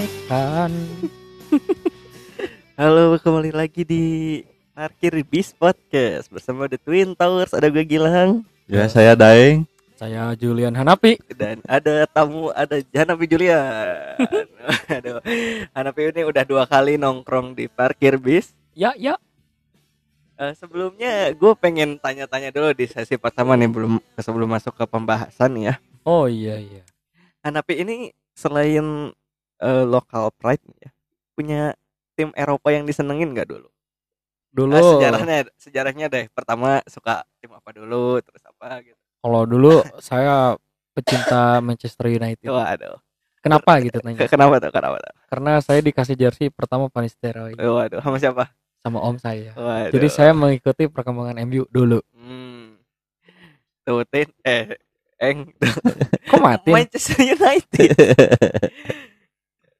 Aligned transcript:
Halo, 2.80 3.20
kembali 3.20 3.52
lagi 3.52 3.84
di 3.84 4.04
Parkir 4.72 5.12
Bis 5.28 5.52
Podcast 5.52 6.32
bersama 6.32 6.64
The 6.64 6.80
Twin 6.80 7.12
Towers. 7.12 7.52
Ada 7.52 7.68
gue 7.68 7.84
Gilang 7.84 8.40
Ya 8.64 8.88
saya 8.88 9.12
Daeng. 9.12 9.68
Saya 10.00 10.32
Julian 10.40 10.72
Hanapi. 10.72 11.20
dan 11.36 11.60
ada 11.68 12.08
tamu 12.08 12.48
ada 12.56 12.80
Hanapi 12.80 13.28
Julian. 13.28 14.16
Aduh, 14.96 15.20
Hanapi 15.76 16.16
ini 16.16 16.24
udah 16.24 16.48
dua 16.48 16.64
kali 16.64 16.96
nongkrong 16.96 17.52
di 17.52 17.68
Parkir 17.68 18.16
Bis. 18.16 18.56
Ya, 18.72 18.96
ya. 18.96 19.20
Eh, 20.40 20.56
sebelumnya 20.56 21.28
gue 21.36 21.52
pengen 21.60 22.00
tanya-tanya 22.00 22.48
dulu 22.48 22.72
di 22.72 22.88
sesi 22.88 23.20
pertama 23.20 23.52
nih 23.52 23.68
belum 23.68 24.00
sebelum 24.16 24.48
masuk 24.48 24.80
ke 24.80 24.84
pembahasan 24.88 25.60
ya. 25.60 25.76
Oh 26.08 26.24
iya 26.24 26.56
iya. 26.56 26.88
Hanapi 27.44 27.84
ini 27.84 28.16
selain 28.32 29.12
eh, 29.60 29.84
local 29.84 30.32
pride 30.34 30.64
ya, 30.80 30.90
punya 31.32 31.60
tim 32.16 32.32
Eropa 32.34 32.68
yang 32.68 32.84
disenengin 32.84 33.32
nggak 33.32 33.48
dulu? 33.48 33.68
Dulu 34.50 34.74
Ah, 34.74 34.82
sejarahnya 34.82 35.36
sejarahnya 35.54 36.06
deh. 36.10 36.26
Pertama 36.34 36.82
suka 36.84 37.22
tim 37.38 37.54
apa 37.54 37.70
dulu, 37.70 38.18
terus 38.18 38.42
apa 38.42 38.82
gitu. 38.82 38.98
kalau 39.20 39.46
dulu 39.46 39.78
saya 40.02 40.58
pecinta 40.90 41.62
Manchester 41.62 42.10
United. 42.10 42.50
Waduh. 42.50 42.98
Kenapa 43.40 43.80
gitu 43.80 44.02
tanya? 44.02 44.26
Kenapa 44.34 44.60
tuh? 44.60 44.68
Kenapa 44.68 44.96
tuh? 45.00 45.14
Karena 45.30 45.52
saya 45.62 45.80
dikasih 45.80 46.12
jersey 46.12 46.50
pertama 46.50 46.90
Van 46.90 47.06
Nistelrooy 47.06 47.54
Waduh, 47.56 48.02
sama 48.02 48.18
siapa? 48.18 48.44
sama 48.80 48.98
om 49.00 49.16
saya. 49.16 49.52
Waduh. 49.54 49.92
Jadi 49.92 50.08
saya 50.08 50.32
mengikuti 50.32 50.88
perkembangan 50.88 51.40
MU 51.44 51.64
dulu. 51.70 52.00
hmm. 52.12 52.76
Tuh, 53.80 54.04
Tin. 54.08 54.28
eh 54.44 54.76
Eng 55.20 55.52
Kok 56.28 56.40
mati? 56.40 56.68
Manchester 56.76 57.16
United. 57.22 57.92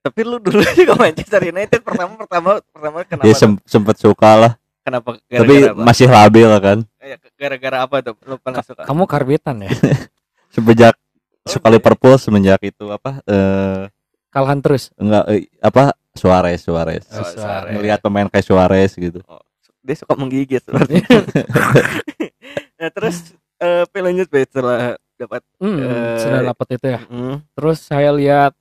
Tapi 0.01 0.21
lu 0.23 0.37
dulu 0.39 0.61
juga 0.81 0.97
Manchester 0.97 1.43
United 1.45 1.81
pertama 1.81 2.13
pertama 2.17 2.51
pertama 2.67 2.99
kenapa? 3.05 3.25
Dia 3.25 3.33
tuh? 3.33 3.39
sem- 3.39 3.63
sempet 3.65 3.97
suka 3.97 4.31
lah, 4.35 4.53
kenapa 4.81 5.21
tapi 5.21 5.29
gara-gara 5.29 5.71
apa? 5.71 5.83
masih 5.85 6.09
labil 6.09 6.51
kan. 6.57 6.79
Eh, 6.99 7.17
gara-gara 7.35 7.77
apa 7.81 7.97
tuh? 8.01 8.15
Lu 8.23 8.37
pernah 8.37 8.61
suka? 8.61 8.83
Kamu 8.83 9.05
karbitan 9.05 9.61
ya? 9.61 9.71
Semenjak 10.51 10.97
Oh, 11.41 11.49
suka 11.51 11.69
Liverpool 11.69 12.17
semenjak 12.17 12.61
itu 12.63 12.85
apa? 12.87 13.25
Eh 13.25 13.89
Kalahan 14.29 14.61
terus. 14.61 14.93
enggak 14.95 15.25
eh, 15.27 15.49
apa 15.59 15.93
Suarez 16.13 16.61
Suarez. 16.61 17.05
Oh, 17.09 17.25
Suarez. 17.25 17.73
Ngelihat 17.73 17.99
pemain 17.99 18.27
kayak 18.27 18.45
Suarez 18.45 18.93
gitu. 18.93 19.25
Oh, 19.25 19.41
dia 19.81 19.97
suka 19.97 20.13
menggigit 20.15 20.61
berarti. 20.63 21.01
nah, 22.77 22.91
terus 22.91 23.33
eh 23.57 23.85
P 23.85 23.95
lanjut 23.97 24.27
P, 24.27 24.37
setelah 24.43 24.97
dapat 25.17 25.41
Hmm, 25.57 25.77
Eh, 25.77 26.17
sudah 26.19 26.41
dapat 26.47 26.67
itu 26.75 26.87
ya. 26.91 27.01
hmm, 27.03 27.35
Terus 27.51 27.79
saya 27.81 28.11
lihat 28.11 28.53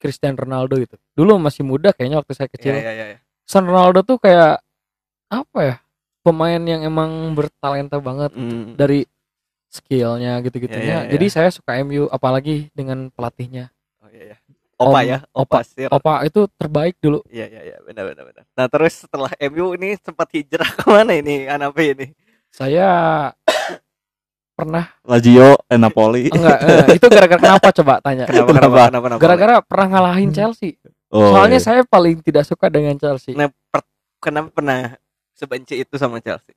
Cristiano 0.00 0.40
Ronaldo 0.40 0.80
itu. 0.80 0.96
Dulu 1.12 1.36
masih 1.36 1.60
muda 1.60 1.92
kayaknya 1.92 2.24
waktu 2.24 2.32
saya 2.32 2.48
ya, 2.48 2.52
kecil. 2.56 2.72
ya, 2.74 2.90
ya, 2.90 3.04
ya. 3.12 3.18
Cristiano 3.44 3.68
Ronaldo 3.68 4.00
tuh 4.00 4.16
kayak 4.16 4.64
apa 5.28 5.58
ya? 5.60 5.76
Pemain 6.20 6.60
yang 6.60 6.80
emang 6.82 7.36
bertalenta 7.36 8.00
banget 8.00 8.32
Hmm. 8.32 8.72
dari 8.74 9.04
skillnya 9.68 10.40
gitu-gitunya. 10.42 10.82
Ya, 10.82 10.98
ya, 11.04 11.06
ya. 11.06 11.10
Jadi 11.14 11.26
saya 11.28 11.48
suka 11.52 11.78
MU 11.78 12.08
apalagi 12.08 12.72
dengan 12.72 13.12
pelatihnya. 13.12 13.70
Oh 14.00 14.08
iya 14.08 14.34
ya. 14.34 14.36
Opa 14.80 15.00
Om- 15.04 15.06
ya, 15.06 15.18
Opa. 15.30 15.44
Opa 15.44 15.58
Sir. 15.62 15.88
Opa 15.92 16.14
itu 16.24 16.40
terbaik 16.56 16.96
dulu. 16.98 17.20
Iya 17.28 17.46
iya 17.46 17.60
iya, 17.62 17.76
benar 17.84 18.08
benar 18.10 18.24
benar. 18.32 18.44
Nah, 18.56 18.66
terus 18.66 19.04
setelah 19.04 19.28
MU 19.38 19.76
ini 19.76 19.92
sempat 20.00 20.32
hijrah 20.32 20.66
ke 20.80 20.84
mana 20.88 21.12
ini 21.14 21.44
Anape 21.44 21.92
ini? 21.92 22.06
Saya 22.48 22.88
pernah 24.60 24.84
Lazio, 25.08 25.56
eh, 25.66 25.78
Napoli. 25.80 26.28
enggak 26.36 26.58
eh, 26.68 27.00
itu 27.00 27.06
gara-gara 27.08 27.40
kenapa 27.40 27.68
coba 27.72 27.94
tanya? 28.04 28.24
Kenapa 28.28 28.50
kenapa 28.52 28.78
Kenapa? 28.92 29.20
Gara-gara 29.20 29.54
pernah 29.64 29.86
ngalahin 29.96 30.30
Chelsea. 30.36 30.76
Oh, 31.10 31.34
Soalnya 31.34 31.58
iya. 31.58 31.66
saya 31.66 31.82
paling 31.82 32.22
tidak 32.22 32.44
suka 32.46 32.70
dengan 32.70 32.94
Chelsea. 32.94 33.34
Nah, 33.34 33.50
per- 33.50 33.88
kenapa 34.22 34.54
pernah 34.54 34.94
sebenci 35.34 35.80
itu 35.82 35.94
sama 35.98 36.22
Chelsea? 36.22 36.54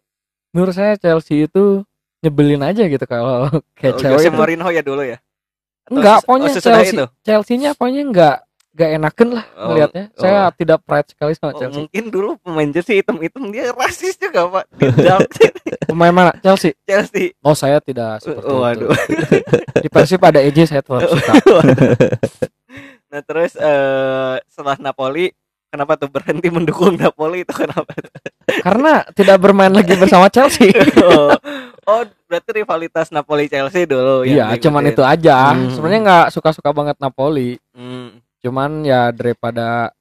Menurut 0.53 0.75
saya 0.77 0.93
Chelsea 0.99 1.49
itu 1.49 1.81
nyebelin 2.21 2.61
aja 2.61 2.85
gitu 2.85 3.05
kalau 3.09 3.49
kayak 3.73 3.93
Oh, 3.95 3.99
cewek 3.99 4.19
Jose. 4.21 4.29
Mourinho 4.29 4.67
ya 4.69 4.83
dulu 4.85 5.01
ya? 5.01 5.17
Atau 5.83 5.99
Enggak, 5.99 6.17
pokoknya 6.23 6.49
oh, 6.53 6.61
Chelsea 6.61 6.93
itu? 6.95 7.05
Chelsea-nya 7.25 7.69
pokoknya 7.75 8.01
enggak 8.07 8.37
enggak 8.73 8.89
enaken 8.97 9.29
lah 9.37 9.45
Oh, 9.53 9.67
melihatnya. 9.71 10.05
Saya 10.17 10.49
oh. 10.49 10.53
tidak 10.53 10.81
pride 10.81 11.07
sekali 11.07 11.31
sama 11.37 11.53
Oh, 11.53 11.59
Chelsea. 11.61 11.77
mungkin 11.77 12.03
dulu 12.09 12.29
pemain 12.41 12.69
Chelsea 12.69 12.97
hitam-hitam 12.99 13.43
dia 13.49 13.69
rasis 13.71 14.17
juga 14.17 14.49
pak 14.49 14.65
Pemain 15.89 16.09
mana? 16.09 16.31
Chelsea. 16.41 16.73
Chelsea. 16.83 17.37
Oh, 17.39 17.53
saya 17.53 17.77
tidak 17.77 18.19
seperti 18.19 18.49
Oh, 18.49 18.65
itu. 18.65 18.89
waduh. 18.89 18.91
Di 19.83 19.89
Persib 19.89 20.19
ada 20.19 20.41
EJ 20.41 20.65
saya 20.65 20.81
tetap 20.81 21.05
suka. 21.05 21.33
nah 23.07 23.21
terus 23.21 23.53
eh 23.53 24.35
setelah 24.49 24.73
Napoli, 24.81 25.29
kenapa 25.69 25.93
tuh 25.93 26.09
berhenti 26.09 26.49
mendukung 26.49 26.97
Napoli 26.97 27.45
itu 27.45 27.53
kenapa? 27.53 27.93
Karena 28.65 29.05
tidak 29.13 29.37
bermain 29.37 29.69
lagi 29.69 29.93
bersama 29.93 30.33
Chelsea. 30.33 30.73
oh, 31.05 31.29
oh, 31.85 32.01
berarti 32.25 32.49
rivalitas 32.57 33.13
Napoli 33.13 33.45
Chelsea 33.45 33.85
dulu. 33.85 34.25
Iya, 34.25 34.57
cuman 34.57 34.89
itu 34.89 35.05
aja. 35.05 35.53
Hmm. 35.53 35.69
Sebenarnya 35.69 36.01
nggak 36.01 36.27
suka-suka 36.33 36.73
banget 36.73 36.97
Napoli. 36.97 37.61
Hmm. 37.77 38.17
Cuman 38.43 38.83
ya 38.83 39.09
daripada 39.09 39.95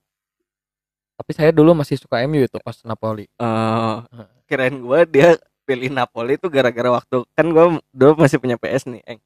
tapi 1.15 1.31
saya 1.31 1.55
dulu 1.55 1.71
masih 1.73 1.95
suka 1.95 2.19
MU 2.27 2.43
itu 2.43 2.59
pas 2.59 2.75
Napoli. 2.83 3.31
Oh, 3.39 4.03
kirain 4.45 4.75
gua 4.77 5.07
dia 5.07 5.39
pilih 5.63 5.87
Napoli 5.89 6.35
itu 6.35 6.51
gara-gara 6.51 6.91
waktu 6.91 7.23
kan 7.33 7.47
gua 7.49 7.79
dulu 7.89 8.13
masih 8.19 8.43
punya 8.43 8.59
PS 8.59 8.91
nih, 8.91 9.03
Eng. 9.07 9.21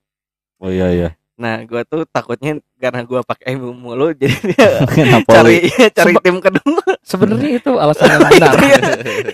Oh 0.60 0.68
iya 0.68 0.92
iya. 0.92 1.08
Nah, 1.36 1.64
gua 1.64 1.84
tuh 1.84 2.04
takutnya 2.04 2.56
karena 2.76 3.00
gua 3.02 3.20
pakai 3.20 3.56
MU 3.56 3.72
mulu 3.72 4.12
jadi 4.20 4.36
dia 4.44 4.68
Napoli. 5.16 5.24
cari 5.24 5.56
cari 5.88 6.12
Seba- 6.12 6.22
tim 6.22 6.36
kedua. 6.36 6.84
Sebenarnya 7.00 7.50
itu 7.54 7.70
alasan 7.72 8.08
yang 8.10 8.22
benar. 8.26 8.52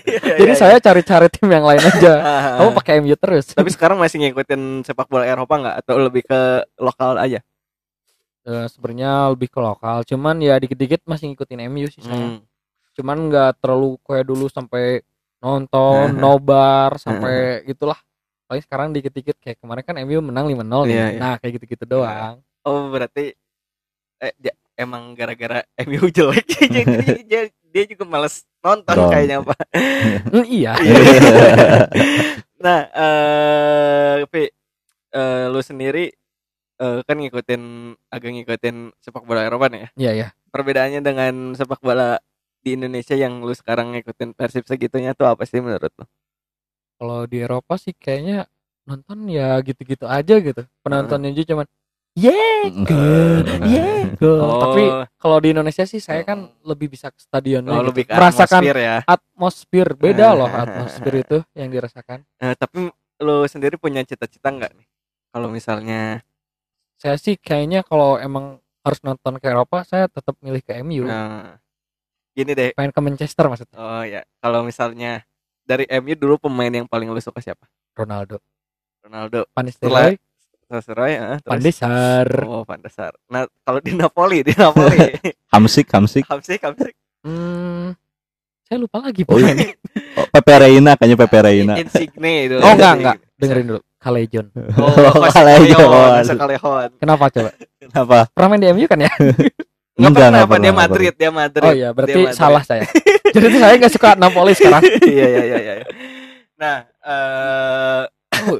Iya, 0.03 0.39
Jadi 0.39 0.45
iya, 0.45 0.55
saya 0.55 0.77
cari-cari 0.79 1.27
tim 1.27 1.47
yang 1.47 1.65
lain 1.65 1.79
aja. 1.79 2.13
Kamu 2.57 2.69
pakai 2.73 3.01
MU 3.01 3.15
terus. 3.15 3.51
Tapi 3.51 3.67
sekarang 3.67 3.99
masih 3.99 4.21
ngikutin 4.21 4.83
sepak 4.83 5.07
bola 5.07 5.27
Eropa 5.27 5.51
nggak 5.57 5.75
atau 5.83 5.95
lebih 5.99 6.23
ke 6.23 6.39
lokal 6.77 7.17
aja? 7.17 7.43
Eh, 8.43 8.67
sebenarnya 8.67 9.31
lebih 9.31 9.47
ke 9.47 9.55
lokal, 9.55 10.03
cuman 10.03 10.35
ya 10.37 10.59
dikit-dikit 10.59 11.07
masih 11.07 11.31
ngikutin 11.31 11.63
MU 11.71 11.87
sih 11.87 12.03
saya. 12.03 12.11
Hmm. 12.11 12.43
Cuman 12.91 13.31
nggak 13.31 13.63
terlalu 13.63 13.95
kayak 14.03 14.25
dulu 14.27 14.51
sampai 14.51 14.99
nonton, 15.39 16.11
nobar 16.23 16.99
sampai 16.99 17.63
gitulah. 17.63 17.95
Paling 18.43 18.59
sekarang 18.59 18.87
dikit-dikit 18.91 19.39
kayak 19.39 19.63
kemarin 19.63 19.87
kan 19.87 19.95
MU 20.03 20.19
menang 20.19 20.51
5-0 20.51 20.59
nih. 20.83 20.91
Iya, 20.91 21.05
iya. 21.07 21.19
Nah, 21.23 21.33
kayak 21.39 21.55
gitu-gitu 21.55 21.87
doang. 21.87 22.43
Oh, 22.67 22.91
berarti 22.91 23.31
eh 24.19 24.33
ja- 24.37 24.59
emang 24.75 25.15
gara-gara 25.15 25.63
MU 25.79 26.11
jelek 26.11 26.43
jadi 26.75 27.23
dia, 27.23 27.41
dia 27.47 27.83
juga 27.87 28.03
males 28.03 28.43
nonton 28.59 28.91
Dong. 28.93 29.07
kayaknya, 29.07 29.39
Pak. 29.39 29.59
Hmm, 30.33 30.43
iya. 30.43 30.75
nah, 32.57 32.79
eh 32.91 34.17
Pi, 34.27 34.43
eh, 35.09 35.45
lu 35.47 35.59
sendiri 35.59 36.11
eh, 36.79 36.99
kan 37.05 37.17
ngikutin 37.19 37.61
agak 38.09 38.29
ngikutin 38.33 38.75
sepak 39.01 39.23
bola 39.27 39.45
Eropa 39.45 39.69
nih 39.69 39.79
ya. 39.85 39.89
Iya, 39.97 40.11
iya. 40.13 40.27
Perbedaannya 40.49 41.01
dengan 41.01 41.33
sepak 41.57 41.81
bola 41.81 42.17
di 42.63 42.79
Indonesia 42.79 43.13
yang 43.13 43.43
lu 43.43 43.51
sekarang 43.51 43.91
ngikutin 43.93 44.33
Persib 44.33 44.63
segitunya 44.63 45.11
tuh 45.11 45.27
apa 45.27 45.43
sih 45.43 45.59
menurut 45.59 45.91
lu? 45.99 46.05
Kalau 46.97 47.27
di 47.27 47.43
Eropa 47.43 47.75
sih 47.75 47.91
kayaknya 47.91 48.47
nonton 48.87 49.27
ya 49.27 49.59
gitu-gitu 49.59 50.07
aja 50.07 50.39
gitu. 50.39 50.63
Penontonnya 50.83 51.35
aja 51.35 51.43
cuman 51.51 51.67
yeah, 52.15 52.69
good, 52.85 53.45
yeah, 53.65 54.07
good. 54.15 54.39
Oh. 54.39 54.61
Tapi 54.69 54.83
kalau 55.19 55.37
di 55.43 55.51
Indonesia 55.51 55.83
sih 55.83 55.99
saya 55.99 56.23
kan 56.23 56.47
lebih 56.63 56.93
bisa 56.93 57.09
ke 57.11 57.19
stadion 57.19 57.65
Oh, 57.67 57.81
gitu. 57.81 57.89
lebih 57.91 58.03
ke 58.07 58.13
merasakan 58.15 58.61
atmosfer 58.63 58.77
ya. 58.79 58.97
atmosfer 59.03 59.87
beda 59.97 60.27
loh 60.37 60.47
atmosfer 60.47 61.13
itu 61.19 61.37
yang 61.57 61.67
dirasakan. 61.73 62.23
Eh, 62.39 62.55
tapi 62.55 62.87
lu 63.19 63.37
sendiri 63.49 63.75
punya 63.75 64.05
cita-cita 64.07 64.53
nggak 64.53 64.71
nih? 64.77 64.87
Kalau 65.33 65.49
misalnya 65.49 66.21
Saya 67.03 67.19
sih 67.19 67.35
kayaknya 67.35 67.83
kalau 67.83 68.15
emang 68.15 68.63
harus 68.79 69.03
nonton 69.03 69.35
ke 69.35 69.51
Eropa 69.51 69.83
saya 69.83 70.07
tetap 70.07 70.39
milih 70.39 70.63
ke 70.63 70.79
MU. 70.87 71.03
Nah, 71.03 71.59
gini 72.31 72.55
deh. 72.55 72.71
Pengen 72.79 72.95
ke 72.95 73.01
Manchester 73.03 73.51
maksudnya. 73.51 73.75
Oh 73.75 74.03
ya, 74.07 74.23
kalau 74.39 74.63
misalnya 74.63 75.27
dari 75.67 75.83
MU 75.99 76.15
dulu 76.15 76.47
pemain 76.47 76.71
yang 76.71 76.87
paling 76.87 77.11
lu 77.11 77.19
suka 77.19 77.43
siapa? 77.43 77.67
Ronaldo. 77.91 78.39
Ronaldo. 79.03 79.43
Van 79.51 79.67
Nistelrooy, 79.67 80.15
Sesuai 80.71 81.11
ya. 81.11 81.27
Van 81.43 81.59
de 81.59 81.71
Sar. 81.75 82.27
Oh, 82.47 82.63
Van 82.63 82.79
de 82.79 82.87
Sar. 82.87 83.11
Nah, 83.27 83.43
kalau 83.67 83.83
di 83.83 83.91
Napoli, 83.91 84.47
di 84.47 84.55
Napoli. 84.55 85.11
Hamsik, 85.53 85.91
Hamsik. 85.91 86.23
Hamsik, 86.23 86.63
Hamsik. 86.63 86.95
Hmm, 87.27 87.91
saya 88.63 88.79
lupa 88.79 89.03
lagi 89.03 89.27
Oh, 89.27 89.35
iya. 89.37 89.51
pemainnya. 89.51 89.75
Oh, 90.15 90.27
Pepe 90.39 90.53
Reina 90.55 90.91
kayaknya 90.95 91.17
Pepe 91.19 91.37
Reina. 91.43 91.73
Insigne 91.75 92.47
itu. 92.47 92.55
Oh 92.63 92.71
enggak 92.73 92.93
enggak, 92.95 93.17
dengerin 93.35 93.65
dulu. 93.75 93.81
Kalejon. 94.03 94.51
Oh, 94.83 95.23
Jose 95.23 96.35
Callejon. 96.35 96.89
Kenapa 96.99 97.31
coba? 97.31 97.49
Kenapa? 97.79 98.17
Pernah 98.35 98.47
main 98.51 98.61
di 98.61 98.67
MU 98.75 98.85
kan 98.85 98.99
ya? 98.99 99.11
Enggak 99.93 100.09
Enggak, 100.09 100.25
pernah, 100.25 100.41
apa 100.43 100.55
dia 100.57 100.73
Madrid, 100.73 101.13
dia 101.13 101.31
Madrid. 101.31 101.69
Oh 101.69 101.73
iya, 101.73 101.89
berarti 101.93 102.21
salah 102.33 102.65
saya. 102.65 102.81
Jadi 103.29 103.45
itu 103.45 103.57
saya 103.61 103.77
nggak 103.77 103.93
suka 103.93 104.09
Napoli 104.17 104.53
sekarang. 104.57 104.81
Iya, 105.05 105.25
iya, 105.29 105.43
iya, 105.45 105.57
iya. 105.61 105.73
Nah, 106.57 106.75
eh 107.05 108.03
Oh, 108.43 108.57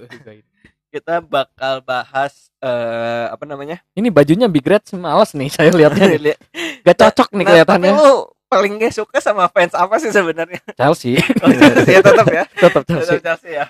kita 0.93 1.25
bakal 1.25 1.81
bahas 1.81 2.53
eh 2.61 3.25
apa 3.33 3.43
namanya? 3.49 3.81
Ini 3.97 4.13
bajunya 4.13 4.45
Big 4.45 4.63
Red 4.63 4.85
males 4.93 5.33
nih 5.33 5.49
saya 5.49 5.73
lihatnya. 5.73 6.05
Lihat. 6.21 6.37
Gak 6.85 6.97
cocok 7.01 7.27
nih 7.33 7.43
Nah, 7.43 7.49
kelihatannya. 7.49 7.91
Tapi 7.91 8.05
lu 8.05 8.15
paling 8.45 8.73
gak 8.77 8.93
suka 8.93 9.17
sama 9.17 9.49
fans 9.49 9.73
apa 9.73 9.97
sih 9.97 10.13
sebenarnya? 10.13 10.61
Chelsea. 10.77 11.17
Oh, 11.41 11.49
Chelsea 11.49 11.97
ya 11.97 12.01
tetap 12.05 12.27
ya. 12.29 12.43
Tetap 12.45 12.81
Tetap 12.85 13.01
Chelsea. 13.01 13.17
Chelsea 13.25 13.51
ya. 13.57 13.65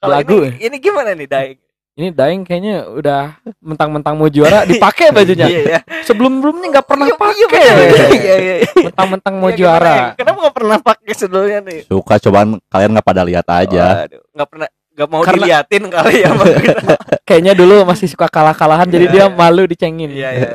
Lagu 0.00 0.46
ini, 0.46 0.56
ini 0.62 0.76
gimana 0.78 1.10
nih 1.10 1.26
Daeng? 1.26 1.58
Ini 1.98 2.14
Daeng 2.14 2.46
kayaknya 2.46 2.86
udah 2.86 3.34
mentang-mentang 3.58 4.14
mau 4.14 4.30
juara 4.30 4.62
dipakai 4.62 5.10
bajunya. 5.10 5.50
Iya 5.50 5.60
ya. 5.66 5.80
Sebelum-sebelumnya 6.06 6.66
nggak 6.72 6.86
pernah 6.86 7.06
Iya, 7.06 7.16
pakai. 7.18 7.62
Iya 7.66 8.06
iya 8.14 8.34
iya. 8.38 8.54
Mentang-mentang 8.86 9.34
mau 9.34 9.50
Iya, 9.50 9.58
juara. 9.58 9.94
Eng? 9.96 10.06
Kenapa 10.16 10.38
gak 10.38 10.54
pernah 10.54 10.78
pakai 10.78 11.12
sebelumnya 11.12 11.58
nih? 11.60 11.80
Suka 11.84 12.14
cobaan 12.16 12.48
kalian 12.64 12.90
nggak 12.94 13.02
pada 13.04 13.22
lihat 13.26 13.46
aja. 13.50 14.06
Waduh, 14.06 14.22
nggak 14.30 14.48
pernah 14.48 14.68
nggak 14.70 15.08
mau 15.10 15.22
Karena- 15.26 15.36
diliatin 15.42 15.84
kali 15.90 16.14
ya. 16.22 16.30
Kayaknya 17.26 17.52
dulu 17.58 17.74
masih 17.82 18.06
suka 18.06 18.30
kalah-kalahan 18.30 18.86
jadi 18.86 19.06
Iya, 19.10 19.12
dia 19.12 19.24
iya. 19.26 19.34
malu 19.34 19.62
dicengin. 19.66 20.10
Iya 20.14 20.30
iya. 20.32 20.50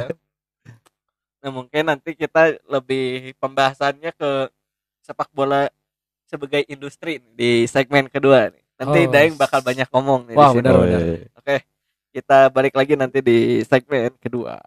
Nah 1.44 1.51
mungkin 1.51 1.84
nanti 1.84 2.16
kita 2.16 2.56
lebih 2.63 3.36
pembahasannya 3.36 4.16
ke 4.16 4.48
sepak 5.04 5.28
bola 5.30 5.68
sebagai 6.24 6.63
industri 6.66 7.19
di 7.36 7.68
segmen 7.68 8.07
kedua 8.07 8.48
nih. 8.48 8.62
Nanti 8.80 9.00
Oh, 9.06 9.12
Daeng 9.14 9.36
bakal 9.38 9.60
banyak 9.62 9.88
ngomong 9.94 10.22
nih. 10.30 10.36
di 10.36 10.40
Wah, 10.40 10.50
sini. 10.52 10.58
benar. 10.60 10.75
Oke, 11.40 11.56
kita 12.12 12.38
balik 12.50 12.74
lagi 12.74 12.94
nanti 12.98 13.20
di 13.22 13.38
segmen 13.64 14.12
kedua. 14.18 14.58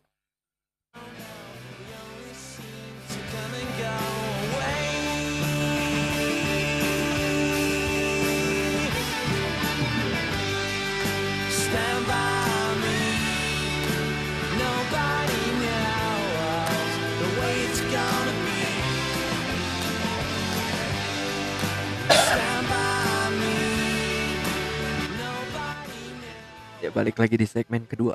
Ya 26.87 26.94
balik 26.94 27.19
lagi 27.19 27.35
di 27.35 27.43
segmen 27.43 27.83
kedua. 27.83 28.15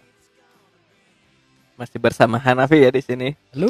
Masih 1.75 1.99
bersama 1.99 2.39
Hanafi 2.39 2.79
ya 2.79 2.87
di 2.87 3.03
sini. 3.03 3.35
Halo? 3.51 3.67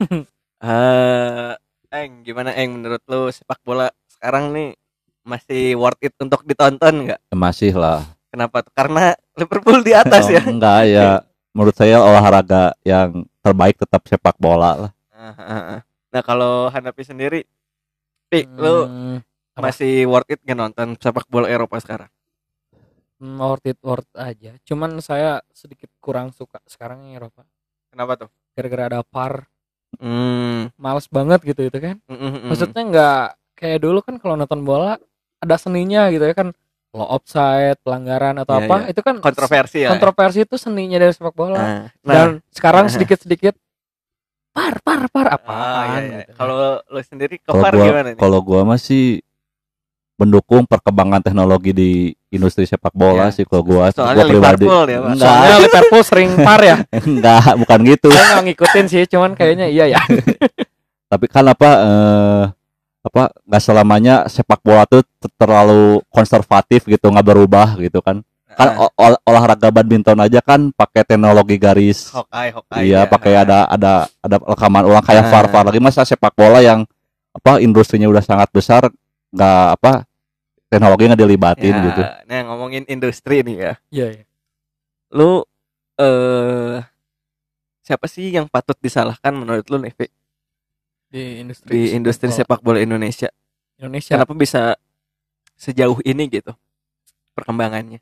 Eh, 0.62 1.52
Eng, 1.90 2.22
gimana 2.22 2.54
Eng 2.54 2.78
menurut 2.78 3.02
lu 3.10 3.26
sepak 3.28 3.58
bola 3.60 3.90
sekarang 4.08 4.54
nih 4.54 4.78
masih 5.20 5.74
worth 5.74 5.98
it 6.00 6.14
untuk 6.16 6.46
ditonton 6.46 7.10
nggak? 7.10 7.20
Masih 7.34 7.74
lah. 7.74 8.06
Kenapa? 8.30 8.62
Karena 8.70 9.12
Liverpool 9.34 9.82
di 9.82 9.90
atas 9.92 10.30
Oh, 10.30 10.32
ya. 10.32 10.40
Enggak 10.46 10.80
ya. 10.86 11.08
Menurut 11.58 11.74
saya 11.74 11.98
olahraga 11.98 12.72
yang 12.86 13.26
terbaik 13.42 13.74
tetap 13.76 14.06
sepak 14.06 14.38
bola 14.38 14.86
lah. 14.86 14.92
Ah, 15.10 15.34
ah, 15.36 15.52
ah. 15.76 15.80
Nah 16.08 16.22
kalau 16.22 16.70
Hanafi 16.70 17.04
sendiri, 17.04 17.42
Pi, 18.30 18.46
lu 18.48 18.86
Hmm, 18.86 19.18
apa? 19.52 19.66
masih 19.68 20.06
worth 20.06 20.30
it 20.30 20.40
nggak 20.40 20.56
nonton 20.56 20.94
sepak 20.96 21.26
bola 21.26 21.50
Eropa 21.50 21.76
sekarang? 21.76 22.08
Hmm, 23.22 23.38
worth 23.38 23.62
it 23.64 23.78
worth 23.80 24.10
aja. 24.12 24.58
Cuman 24.62 24.98
saya 24.98 25.38
sedikit 25.48 25.86
kurang 25.96 26.30
suka 26.30 26.58
sekarang 26.66 27.06
yang 27.06 27.22
Eropa. 27.22 27.46
Kenapa 27.88 28.18
tuh? 28.18 28.28
Gara-gara 28.52 28.90
ada 28.90 29.00
par, 29.00 29.46
Hmm, 29.94 30.72
males 30.74 31.04
banget 31.06 31.44
gitu 31.44 31.62
itu 31.62 31.78
kan. 31.78 32.00
mm, 32.02 32.12
mm, 32.12 32.30
mm. 32.34 32.48
Maksudnya 32.48 32.82
nggak 32.82 33.22
kayak 33.54 33.78
dulu 33.78 34.00
kan 34.00 34.16
kalau 34.16 34.34
nonton 34.34 34.60
bola 34.62 34.96
ada 35.38 35.56
seninya 35.56 36.08
gitu 36.08 36.24
ya 36.24 36.32
kan. 36.32 36.50
Lo 36.90 37.04
offside, 37.06 37.80
pelanggaran 37.80 38.36
atau 38.36 38.52
Iya, 38.54 38.64
apa, 38.66 38.76
iya. 38.78 38.86
itu 38.88 39.00
kan 39.00 39.16
kontroversi 39.18 39.78
ya. 39.80 39.88
kontroversi 39.88 40.38
itu 40.42 40.56
seninya 40.56 40.96
dari 40.96 41.08
sepak 41.10 41.32
bola. 41.32 41.56
Nah, 41.56 41.88
Dan 42.04 42.28
sekarang 42.50 42.84
Nah. 42.84 42.92
sedikit-sedikit 42.94 43.56
par 44.50 44.76
par 44.80 45.08
par 45.08 45.26
apaan 45.30 45.48
Ah, 45.48 45.84
iya, 45.94 46.00
iya. 46.02 46.16
gitu. 46.22 46.32
Kalau 46.36 46.56
lu 46.82 47.00
sendiri 47.00 47.34
Kalau 47.38 47.56
kepar 47.56 47.72
gua 47.74 47.84
gimana 47.86 48.08
nih? 48.10 48.20
kalau 48.20 48.38
gua 48.40 48.60
masih 48.66 49.20
mendukung 50.14 50.62
perkembangan 50.64 51.18
teknologi 51.20 51.72
di 51.72 51.90
industri 52.28 52.62
sepak 52.62 52.92
bola 52.92 53.28
Ya, 53.28 53.34
sih 53.34 53.42
kalau 53.42 53.64
gua. 53.64 53.90
soalnya 53.90 54.22
gua 54.22 54.30
pribadi. 54.30 54.64
Liverpool 54.64 54.84
ya, 54.86 54.98
Pak. 54.98 55.10
Enggak, 55.10 55.26
Soalnya 55.26 55.56
Liverpool 55.58 56.02
sering 56.04 56.30
par 56.36 56.60
ya. 56.62 56.76
enggak, 57.08 57.42
bukan 57.58 57.78
gitu. 57.84 58.08
Saya 58.08 58.24
nggak 58.30 58.44
ngikutin 58.46 58.84
sih, 58.86 59.02
cuman 59.06 59.30
kayaknya 59.32 59.66
iya 59.66 59.84
ya. 59.88 60.00
Tapi 61.10 61.26
kan 61.26 61.44
apa 61.44 61.70
eh 61.82 62.44
apa 63.02 63.22
nggak 63.42 63.62
selamanya 63.62 64.14
sepak 64.30 64.62
bola 64.62 64.86
tuh 64.86 65.02
ter- 65.18 65.34
terlalu 65.36 66.00
konservatif 66.08 66.86
gitu, 66.86 67.02
nggak 67.04 67.26
berubah 67.26 67.74
gitu 67.76 67.98
kan. 67.98 68.22
Kan 68.52 68.68
ol- 68.76 68.92
ol- 68.94 69.22
olahraga 69.24 69.68
badminton 69.68 70.20
aja 70.20 70.38
kan 70.38 70.70
pakai 70.70 71.02
teknologi 71.02 71.56
garis. 71.56 72.12
Hokai, 72.12 72.52
Hokai. 72.52 72.84
Iya, 72.84 73.04
ya. 73.04 73.08
pakai 73.08 73.32
ada 73.34 73.64
ada 73.66 73.92
ada 74.20 74.36
rekaman 74.38 74.84
ulang 74.84 75.00
kayak. 75.00 75.24
VAR 75.26 75.46
VAR 75.48 75.64
lagi 75.66 75.80
masa 75.80 76.04
sepak 76.04 76.30
bola 76.32 76.60
yang 76.60 76.84
apa 77.32 77.58
industrinya 77.58 78.06
udah 78.06 78.20
sangat 78.20 78.52
besar 78.52 78.92
nggak 79.32 79.64
apa 79.80 79.92
teknologi 80.68 81.04
nggak 81.08 81.20
dilibatin 81.20 81.74
Ya, 81.74 81.84
gitu. 81.88 82.02
Nah, 82.28 82.40
ngomongin 82.48 82.84
industri 82.88 83.40
nih 83.44 83.56
ya. 83.56 83.72
Iya, 83.92 84.06
iya. 84.20 84.24
Lu 85.12 85.44
eh 86.00 86.80
siapa 87.84 88.06
sih 88.08 88.32
yang 88.32 88.46
patut 88.48 88.78
disalahkan 88.80 89.34
menurut 89.36 89.66
lu 89.68 89.80
nih, 89.82 89.92
Di 91.12 91.44
industri 91.44 91.68
di 91.68 91.82
industri 91.92 92.28
bola 92.32 92.36
sepak 92.40 92.60
bola 92.64 92.78
Indonesia? 92.80 93.28
Indonesia. 93.76 94.16
Kenapa 94.16 94.32
bisa 94.32 94.76
sejauh 95.60 96.00
ini 96.08 96.24
gitu 96.32 96.56
perkembangannya? 97.36 98.00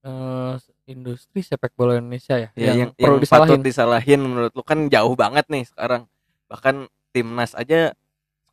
Eh, 0.00 0.54
industri 0.90 1.44
sepak 1.44 1.76
bola 1.76 2.00
Indonesia 2.00 2.34
ya, 2.34 2.48
Ya, 2.56 2.72
yang, 2.72 2.90
yang, 2.90 2.90
perlu 2.98 3.20
yang 3.20 3.28
patut 3.30 3.60
disalahin. 3.60 3.62
disalahin 3.62 4.20
menurut 4.24 4.52
lu 4.56 4.64
kan 4.66 4.88
jauh 4.90 5.14
banget 5.14 5.46
nih 5.52 5.68
sekarang. 5.68 6.08
Bahkan 6.50 6.88
timnas 7.14 7.52
aja 7.54 7.94